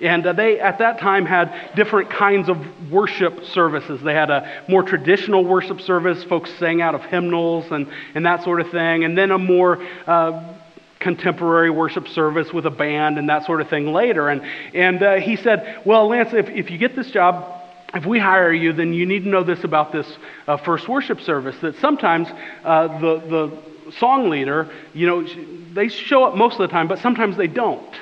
[0.00, 2.58] And uh, they, at that time, had different kinds of
[2.90, 4.00] worship services.
[4.02, 8.42] They had a more traditional worship service, folks sang out of hymnals and, and that
[8.42, 10.54] sort of thing, and then a more uh,
[11.00, 14.28] contemporary worship service with a band and that sort of thing later.
[14.28, 14.42] And,
[14.74, 17.62] and uh, he said, Well, Lance, if, if you get this job,
[17.94, 20.06] if we hire you, then you need to know this about this
[20.48, 22.28] uh, first worship service that sometimes
[22.64, 25.26] uh, the, the song leader, you know,
[25.72, 27.94] they show up most of the time, but sometimes they don't.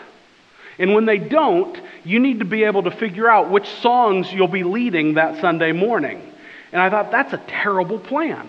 [0.78, 4.48] And when they don't, you need to be able to figure out which songs you'll
[4.48, 6.20] be leading that Sunday morning.
[6.72, 8.48] And I thought, that's a terrible plan.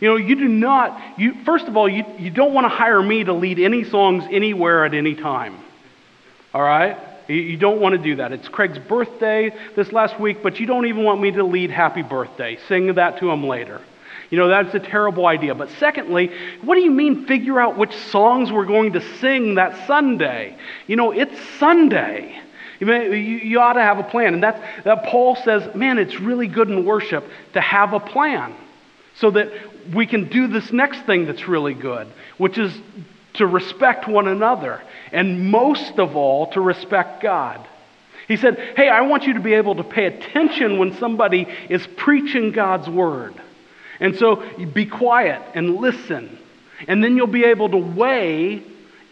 [0.00, 3.02] You know, you do not, you, first of all, you, you don't want to hire
[3.02, 5.58] me to lead any songs anywhere at any time.
[6.54, 6.96] All right?
[7.28, 8.32] You, you don't want to do that.
[8.32, 12.02] It's Craig's birthday this last week, but you don't even want me to lead Happy
[12.02, 12.58] Birthday.
[12.66, 13.80] Sing that to him later.
[14.30, 15.54] You know, that's a terrible idea.
[15.54, 16.30] But secondly,
[16.62, 20.56] what do you mean figure out which songs we're going to sing that Sunday?
[20.86, 22.40] You know, it's Sunday.
[22.78, 24.34] You, ought to have a plan.
[24.34, 28.54] And that's, that Paul says, man, it's really good in worship to have a plan
[29.16, 29.50] so that
[29.92, 32.06] we can do this next thing that's really good,
[32.38, 32.72] which is
[33.34, 34.80] to respect one another.
[35.12, 37.66] And most of all, to respect God.
[38.28, 41.86] He said, Hey, I want you to be able to pay attention when somebody is
[41.96, 43.34] preaching God's word.
[44.00, 46.38] And so be quiet and listen.
[46.88, 48.62] And then you'll be able to weigh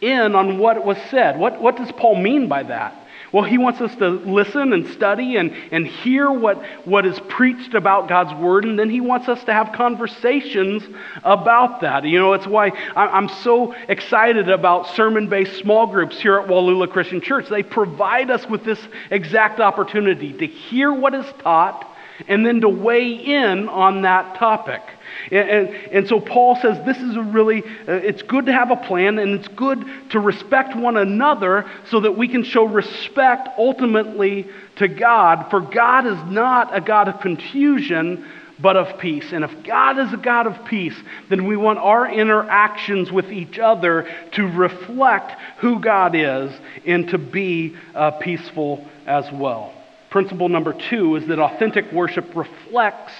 [0.00, 1.38] in on what was said.
[1.38, 2.94] What, what does Paul mean by that?
[3.30, 7.74] Well, he wants us to listen and study and, and hear what, what is preached
[7.74, 10.82] about God's Word, and then he wants us to have conversations
[11.24, 12.04] about that.
[12.04, 16.90] You know, it's why I'm so excited about sermon based small groups here at Wallula
[16.90, 17.48] Christian Church.
[17.48, 21.87] They provide us with this exact opportunity to hear what is taught
[22.26, 24.82] and then to weigh in on that topic.
[25.30, 28.70] And, and, and, so Paul says this is a really, uh, it's good to have
[28.70, 33.48] a plan and it's good to respect one another so that we can show respect
[33.58, 35.46] ultimately to God.
[35.50, 38.26] For God is not a God of confusion,
[38.60, 39.32] but of peace.
[39.32, 40.96] And if God is a God of peace,
[41.28, 46.52] then we want our interactions with each other to reflect who God is
[46.84, 49.72] and to be uh, peaceful as well.
[50.10, 53.12] Principle number two is that authentic worship reflects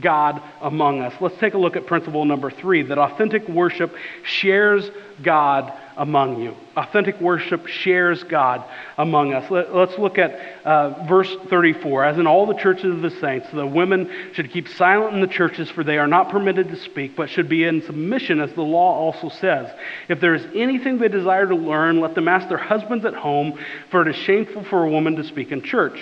[0.00, 1.14] God among us.
[1.20, 3.94] Let's take a look at principle number three that authentic worship
[4.24, 4.90] shares
[5.22, 6.54] God among you.
[6.76, 8.62] Authentic worship shares God
[8.98, 9.50] among us.
[9.50, 12.04] Let, us look at uh, verse 34.
[12.04, 15.26] As in all the churches of the saints, the women should keep silent in the
[15.26, 18.62] churches, for they are not permitted to speak, but should be in submission, as the
[18.62, 19.70] law also says.
[20.08, 23.58] If there is anything they desire to learn, let them ask their husbands at home,
[23.90, 25.98] for it is shameful for a woman to speak in church.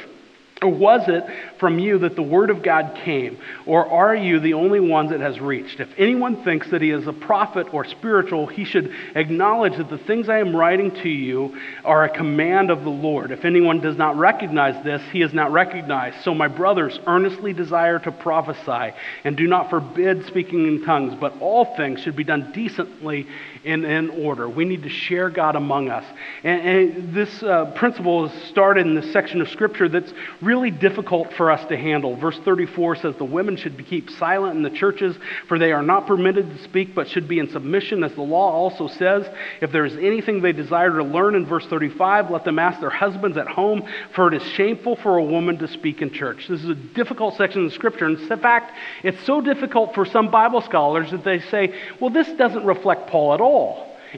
[0.65, 1.25] Or was it
[1.59, 3.37] from you that the Word of God came?
[3.67, 5.79] Or are you the only ones it has reached?
[5.79, 9.99] If anyone thinks that he is a prophet or spiritual, he should acknowledge that the
[9.99, 13.31] things I am writing to you are a command of the Lord.
[13.31, 16.25] If anyone does not recognize this, he is not recognized.
[16.25, 21.35] So, my brothers, earnestly desire to prophesy, and do not forbid speaking in tongues, but
[21.41, 23.27] all things should be done decently
[23.65, 24.49] in, in order.
[24.49, 26.05] We need to share God among us.
[26.43, 31.33] And, and this uh, principle is started in this section of Scripture that's really difficult
[31.33, 32.15] for us to handle.
[32.15, 35.17] Verse 34 says, The women should keep silent in the churches,
[35.49, 38.53] for they are not permitted to speak, but should be in submission, as the law
[38.53, 39.27] also says.
[39.63, 42.91] If there is anything they desire to learn in verse 35, let them ask their
[42.91, 43.83] husbands at home,
[44.15, 46.49] for it is shameful for a woman to speak in church.
[46.49, 48.05] This is a difficult section of Scripture.
[48.07, 52.29] And in fact, it's so difficult for some Bible scholars that they say, well, this
[52.37, 53.54] doesn't reflect Paul at all.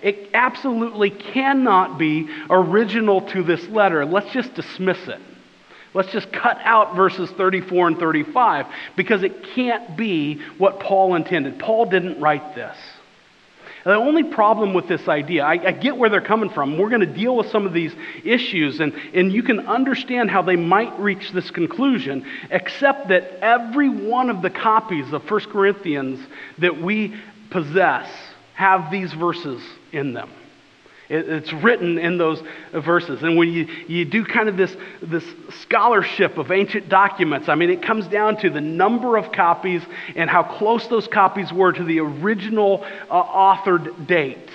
[0.03, 4.05] It absolutely cannot be original to this letter.
[4.05, 5.21] Let's just dismiss it.
[5.95, 8.67] Let's just cut out verses 34 and 35
[8.97, 11.59] because it can't be what Paul intended.
[11.59, 12.77] Paul didn't write this.
[13.85, 16.77] The only problem with this idea, I, I get where they're coming from.
[16.77, 20.43] We're going to deal with some of these issues, and, and you can understand how
[20.43, 26.19] they might reach this conclusion, except that every one of the copies of 1 Corinthians
[26.59, 27.15] that we
[27.51, 28.11] possess
[28.57, 30.31] have these verses in them.
[31.09, 32.43] It's written in those
[32.73, 33.23] verses.
[33.23, 35.25] And when you, you do kind of this, this
[35.61, 39.83] scholarship of ancient documents, I mean, it comes down to the number of copies
[40.17, 44.51] and how close those copies were to the original uh, authored date.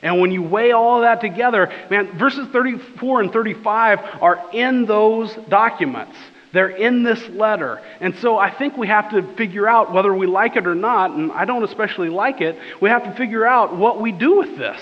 [0.00, 5.34] And when you weigh all that together, man, verses 34 and 35 are in those
[5.50, 6.16] documents.
[6.52, 7.80] They're in this letter.
[8.00, 11.12] And so I think we have to figure out whether we like it or not,
[11.12, 14.56] and I don't especially like it, we have to figure out what we do with
[14.58, 14.80] this.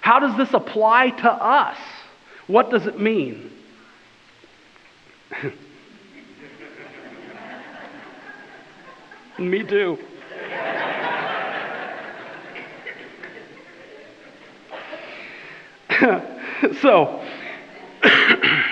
[0.00, 1.78] How does this apply to us?
[2.46, 3.50] What does it mean?
[9.38, 9.98] Me too.
[16.80, 17.24] so,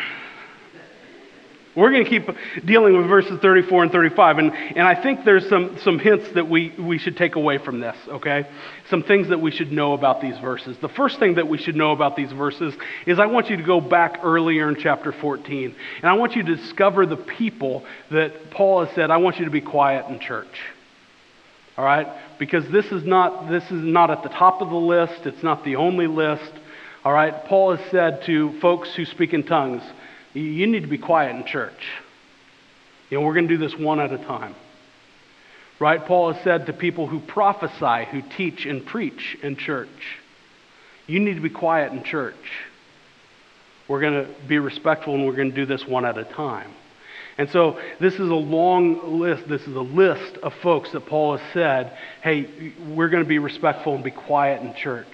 [1.77, 2.29] we're going to keep
[2.65, 4.39] dealing with verses 34 and 35.
[4.39, 7.79] And, and I think there's some, some hints that we, we should take away from
[7.79, 8.49] this, okay?
[8.89, 10.77] Some things that we should know about these verses.
[10.79, 12.75] The first thing that we should know about these verses
[13.07, 15.75] is I want you to go back earlier in chapter 14.
[16.03, 19.45] And I want you to discover the people that Paul has said, I want you
[19.45, 20.49] to be quiet in church.
[21.79, 22.09] All right?
[22.41, 25.65] Because this is not, this is not at the top of the list, it's not
[25.65, 26.53] the only list.
[27.05, 27.45] All right?
[27.45, 29.83] Paul has said to folks who speak in tongues,
[30.35, 31.87] you need to be quiet in church.
[33.11, 34.55] You know, we're going to do this one at a time.
[35.79, 36.05] Right?
[36.05, 39.89] Paul has said to people who prophesy, who teach and preach in church,
[41.07, 42.35] you need to be quiet in church.
[43.89, 46.71] We're going to be respectful and we're going to do this one at a time.
[47.39, 49.49] And so this is a long list.
[49.49, 53.39] This is a list of folks that Paul has said, hey, we're going to be
[53.39, 55.07] respectful and be quiet in church.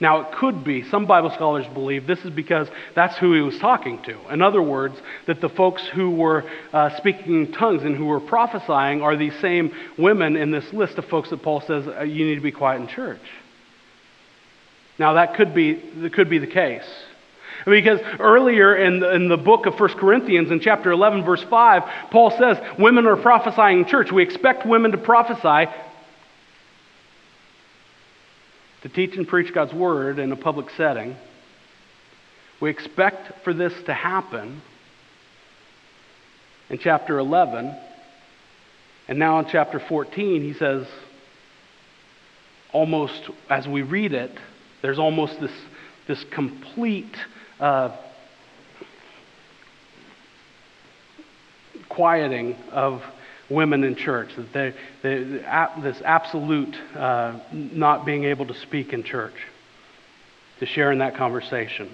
[0.00, 3.58] Now, it could be, some Bible scholars believe this is because that's who he was
[3.58, 4.32] talking to.
[4.32, 4.96] In other words,
[5.26, 9.38] that the folks who were uh, speaking in tongues and who were prophesying are these
[9.40, 12.50] same women in this list of folks that Paul says uh, you need to be
[12.50, 13.20] quiet in church.
[14.98, 16.88] Now, that could be, that could be the case.
[17.66, 22.10] Because earlier in the, in the book of 1 Corinthians, in chapter 11, verse 5,
[22.10, 24.10] Paul says, Women are prophesying in church.
[24.10, 25.70] We expect women to prophesy
[28.82, 31.16] to teach and preach God's word in a public setting.
[32.60, 34.62] We expect for this to happen
[36.68, 37.76] in chapter 11.
[39.08, 40.86] And now in chapter 14, he says,
[42.72, 44.32] almost as we read it,
[44.82, 45.52] there's almost this,
[46.06, 47.16] this complete
[47.58, 47.96] uh,
[51.88, 53.02] quieting of
[53.50, 55.24] women in church, that they, they,
[55.82, 59.34] this absolute uh, not being able to speak in church,
[60.60, 61.90] to share in that conversation.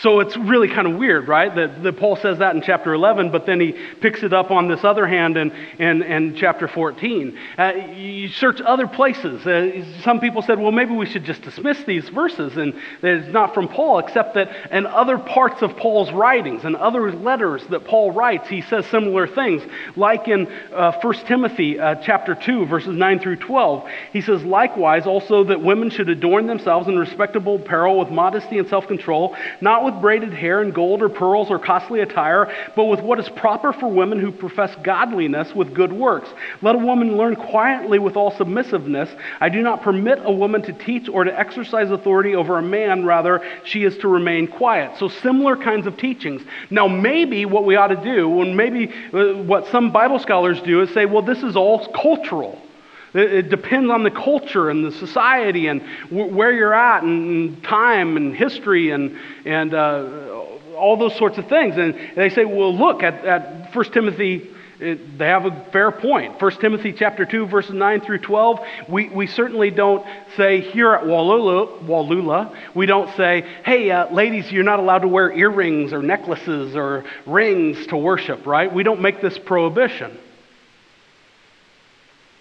[0.00, 1.52] So it's really kind of weird, right?
[1.52, 4.68] That, that, Paul says that in chapter 11, but then he picks it up on
[4.68, 7.36] this other hand in, in, in chapter 14.
[7.58, 9.44] Uh, you search other places.
[9.44, 13.32] Uh, some people said, well, maybe we should just dismiss these verses, and that it's
[13.32, 17.84] not from Paul, except that in other parts of Paul's writings and other letters that
[17.84, 19.64] Paul writes, he says similar things.
[19.96, 25.08] Like in uh, 1 Timothy uh, chapter 2, verses 9 through 12, he says, likewise,
[25.08, 29.87] also that women should adorn themselves in respectable apparel with modesty and self control, not
[29.88, 33.72] with braided hair and gold or pearls or costly attire, but with what is proper
[33.72, 36.28] for women who profess godliness with good works.
[36.62, 39.10] Let a woman learn quietly with all submissiveness.
[39.40, 43.04] I do not permit a woman to teach or to exercise authority over a man,
[43.04, 44.98] rather, she is to remain quiet.
[44.98, 46.42] So, similar kinds of teachings.
[46.70, 50.82] Now, maybe what we ought to do, and maybe uh, what some Bible scholars do,
[50.82, 52.60] is say, well, this is all cultural.
[53.14, 58.36] It depends on the culture and the society and where you're at and time and
[58.36, 60.44] history and, and uh,
[60.76, 61.76] all those sorts of things.
[61.76, 64.50] And they say, well, look at, at 1 Timothy
[64.80, 66.40] it, they have a fair point.
[66.40, 70.06] 1 Timothy chapter 2, verses 9 through 12, we, we certainly don't
[70.36, 75.08] say here at Wallula, Wallula we don't say, hey, uh, ladies, you're not allowed to
[75.08, 78.72] wear earrings or necklaces or rings to worship, right?
[78.72, 80.16] We don't make this prohibition.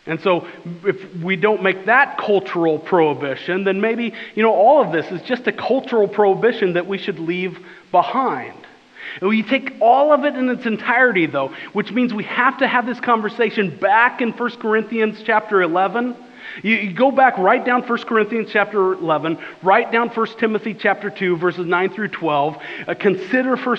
[0.07, 0.47] And so,
[0.85, 5.21] if we don't make that cultural prohibition, then maybe, you know, all of this is
[5.27, 7.59] just a cultural prohibition that we should leave
[7.91, 8.55] behind.
[9.21, 12.85] We take all of it in its entirety, though, which means we have to have
[12.85, 16.15] this conversation back in 1 Corinthians chapter 11
[16.63, 21.09] you, you, go back right down 1 Corinthians chapter 11, right down 1 Timothy chapter
[21.09, 22.57] 2, verses 9 through 12.
[22.87, 23.77] Uh, consider 1,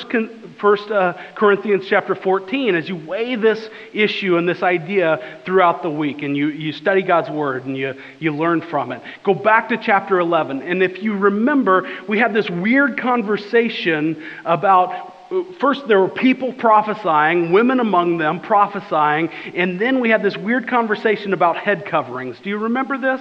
[0.60, 5.90] 1 uh, Corinthians chapter 14 as you weigh this issue and this idea throughout the
[5.90, 9.02] week and you, you study God's word and you, you learn from it.
[9.22, 10.62] Go back to chapter 11.
[10.62, 15.14] And if you remember, we had this weird conversation about
[15.60, 20.68] first there were people prophesying, women among them prophesying, and then we had this weird
[20.68, 22.38] conversation about head coverings.
[22.40, 23.20] Do you remember this?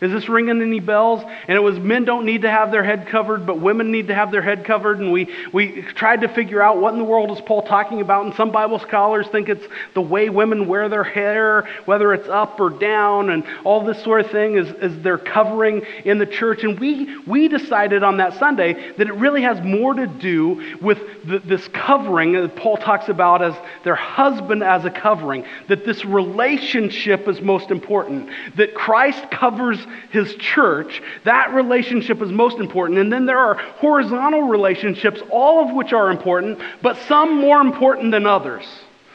[0.00, 1.22] Is this ringing any bells?
[1.48, 4.14] And it was men don't need to have their head covered, but women need to
[4.14, 5.00] have their head covered.
[5.00, 8.24] And we, we tried to figure out what in the world is Paul talking about.
[8.24, 12.60] And some Bible scholars think it's the way women wear their hair, whether it's up
[12.60, 16.64] or down, and all this sort of thing is, is their covering in the church.
[16.64, 20.98] And we, we decided on that Sunday that it really has more to do with
[21.24, 26.04] the, this covering that Paul talks about as their husband as a covering, that this
[26.04, 29.78] relationship is most important, that Christ covers
[30.10, 32.98] his church, that relationship is most important.
[32.98, 38.10] And then there are horizontal relationships, all of which are important, but some more important
[38.12, 38.66] than others.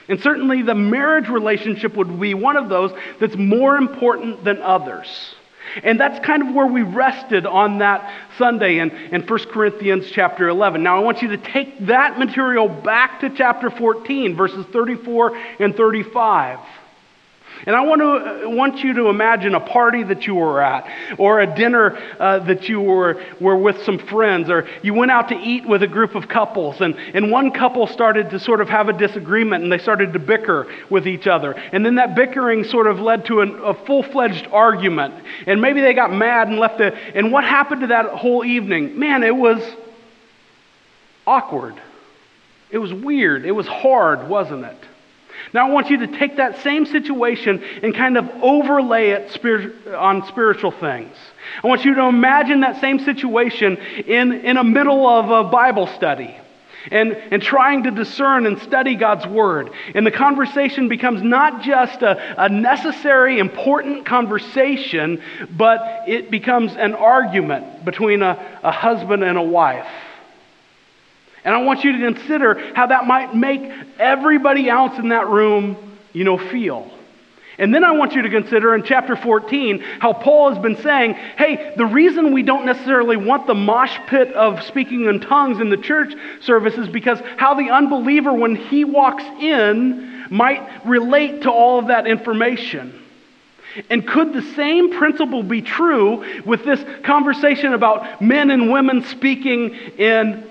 [0.10, 5.36] And certainly the marriage relationship would be one of those that's more important than others.
[5.82, 10.48] And that's kind of where we rested on that Sunday in, in 1 Corinthians chapter
[10.50, 10.84] 11.
[10.84, 15.76] Now, I want you to take that material back to chapter 14, verses 34 and
[15.76, 16.60] 35.
[17.66, 20.86] And I want, to, want you to imagine a party that you were at,
[21.18, 25.30] or a dinner uh, that you were, were with some friends, or you went out
[25.30, 28.68] to eat with a group of couples, and, and one couple started to sort of
[28.68, 31.54] have a disagreement, and they started to bicker with each other.
[31.54, 35.14] And then that bickering sort of led to an, a full fledged argument.
[35.48, 36.94] And maybe they got mad and left it.
[37.16, 39.00] And what happened to that whole evening?
[39.00, 39.64] Man, it was
[41.26, 41.76] awkward.
[42.70, 43.46] It was weird.
[43.46, 44.78] It was hard, wasn't it?
[45.54, 49.46] Now, I want you to take that same situation and kind of overlay it
[49.94, 51.16] on spiritual things.
[51.64, 55.88] I want you to imagine that same situation in, in the middle of a Bible
[55.88, 56.38] study
[56.92, 59.72] and, and trying to discern and study God's Word.
[59.96, 65.22] And the conversation becomes not just a, a necessary, important conversation,
[65.52, 69.88] but it becomes an argument between a, a husband and a wife.
[71.46, 73.62] And I want you to consider how that might make
[74.00, 76.90] everybody else in that room, you know, feel.
[77.58, 81.14] And then I want you to consider in chapter 14 how Paul has been saying,
[81.14, 85.70] hey, the reason we don't necessarily want the mosh pit of speaking in tongues in
[85.70, 91.52] the church service is because how the unbeliever, when he walks in, might relate to
[91.52, 93.00] all of that information.
[93.90, 99.74] And could the same principle be true with this conversation about men and women speaking
[99.98, 100.50] in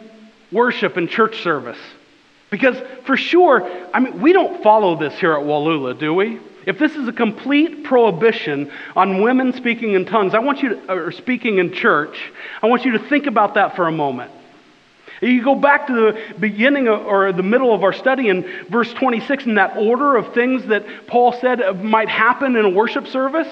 [0.52, 1.78] worship and church service.
[2.50, 2.76] Because
[3.06, 6.38] for sure, I mean, we don't follow this here at Wallula, do we?
[6.66, 10.92] If this is a complete prohibition on women speaking in tongues, I want you to,
[10.92, 12.30] or speaking in church,
[12.62, 14.30] I want you to think about that for a moment.
[15.20, 18.92] You go back to the beginning of, or the middle of our study in verse
[18.92, 23.48] 26 in that order of things that Paul said might happen in a worship service.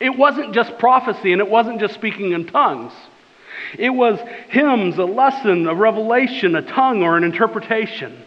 [0.00, 2.92] It wasn't just prophecy and it wasn't just speaking in tongues.
[3.78, 8.22] It was hymns, a lesson, a revelation, a tongue, or an interpretation.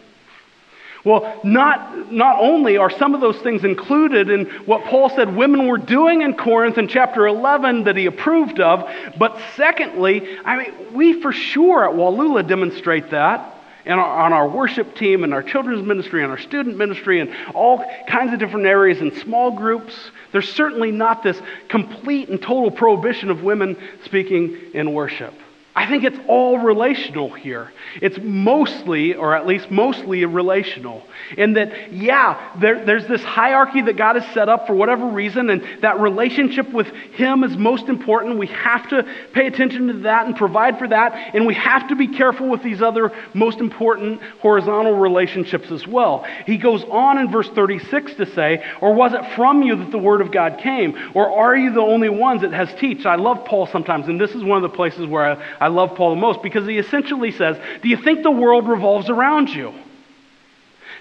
[1.04, 5.66] Well, not, not only are some of those things included in what Paul said women
[5.66, 8.88] were doing in Corinth in chapter 11 that he approved of,
[9.18, 14.94] but secondly, I mean, we for sure at Wallula demonstrate that and on our worship
[14.94, 19.00] team and our children's ministry and our student ministry and all kinds of different areas
[19.00, 19.94] and small groups.
[20.32, 25.34] There's certainly not this complete and total prohibition of women speaking in worship.
[25.74, 27.72] I think it's all relational here.
[28.02, 31.04] It's mostly, or at least mostly, relational.
[31.38, 35.48] In that, yeah, there, there's this hierarchy that God has set up for whatever reason,
[35.48, 38.38] and that relationship with Him is most important.
[38.38, 41.94] We have to pay attention to that and provide for that, and we have to
[41.94, 46.26] be careful with these other most important horizontal relationships as well.
[46.46, 49.98] He goes on in verse 36 to say, Or was it from you that the
[49.98, 51.12] Word of God came?
[51.14, 53.06] Or are you the only ones that has teach?
[53.06, 55.94] I love Paul sometimes, and this is one of the places where I, I love
[55.94, 59.74] Paul the most because he essentially says, Do you think the world revolves around you?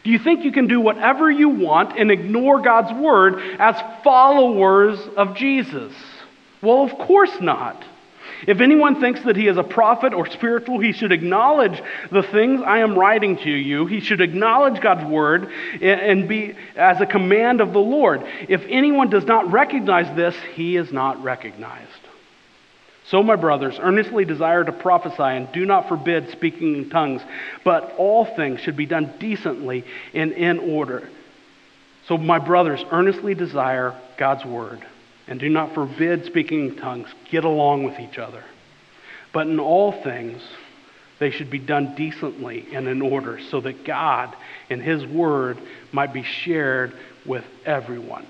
[0.03, 4.99] Do you think you can do whatever you want and ignore God's word as followers
[5.17, 5.93] of Jesus?
[6.61, 7.83] Well, of course not.
[8.47, 11.81] If anyone thinks that he is a prophet or spiritual, he should acknowledge
[12.11, 13.85] the things I am writing to you.
[13.85, 15.51] He should acknowledge God's word
[15.81, 18.23] and be as a command of the Lord.
[18.47, 22.08] If anyone does not recognize this, he is not recognized.
[23.09, 27.23] So, my brothers, earnestly desire to prophesy and do not forbid speaking in tongues,
[27.63, 29.83] but all things should be done decently
[30.13, 31.09] and in order.
[32.07, 34.85] So, my brothers, earnestly desire God's word
[35.27, 37.07] and do not forbid speaking in tongues.
[37.31, 38.43] Get along with each other.
[39.33, 40.41] But in all things,
[41.17, 44.35] they should be done decently and in order so that God
[44.69, 45.57] and His Word
[45.91, 46.93] might be shared
[47.25, 48.25] with everyone.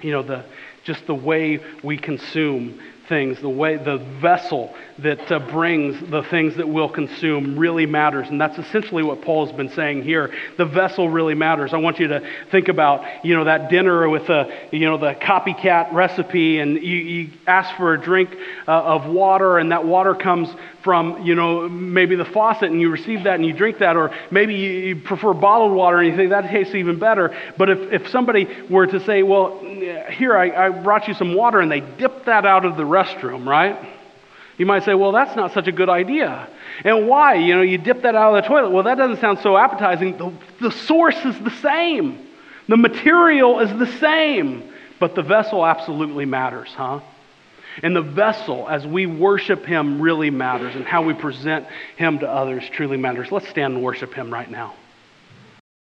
[0.00, 0.44] You know, the,
[0.84, 6.56] just the way we consume things, the way the vessel that uh, brings the things
[6.56, 8.28] that we'll consume really matters.
[8.28, 10.32] And that's essentially what Paul has been saying here.
[10.56, 11.72] The vessel really matters.
[11.72, 15.14] I want you to think about, you know, that dinner with the, you know, the
[15.14, 18.30] copycat recipe and you, you ask for a drink
[18.66, 20.48] uh, of water and that water comes
[20.88, 24.10] from, you know, maybe the faucet and you receive that and you drink that, or
[24.30, 27.36] maybe you prefer bottled water and you think that tastes even better.
[27.58, 29.58] But if, if somebody were to say, well,
[30.08, 33.46] here, I, I brought you some water and they dip that out of the restroom,
[33.46, 33.78] right?
[34.56, 36.48] You might say, well, that's not such a good idea.
[36.84, 37.34] And why?
[37.34, 38.70] You know, you dip that out of the toilet.
[38.70, 40.16] Well, that doesn't sound so appetizing.
[40.16, 40.32] The,
[40.62, 42.26] the source is the same,
[42.66, 47.00] the material is the same, but the vessel absolutely matters, huh?
[47.82, 51.66] And the vessel, as we worship Him, really matters, and how we present
[51.96, 53.30] Him to others truly matters.
[53.30, 54.74] Let's stand and worship Him right now.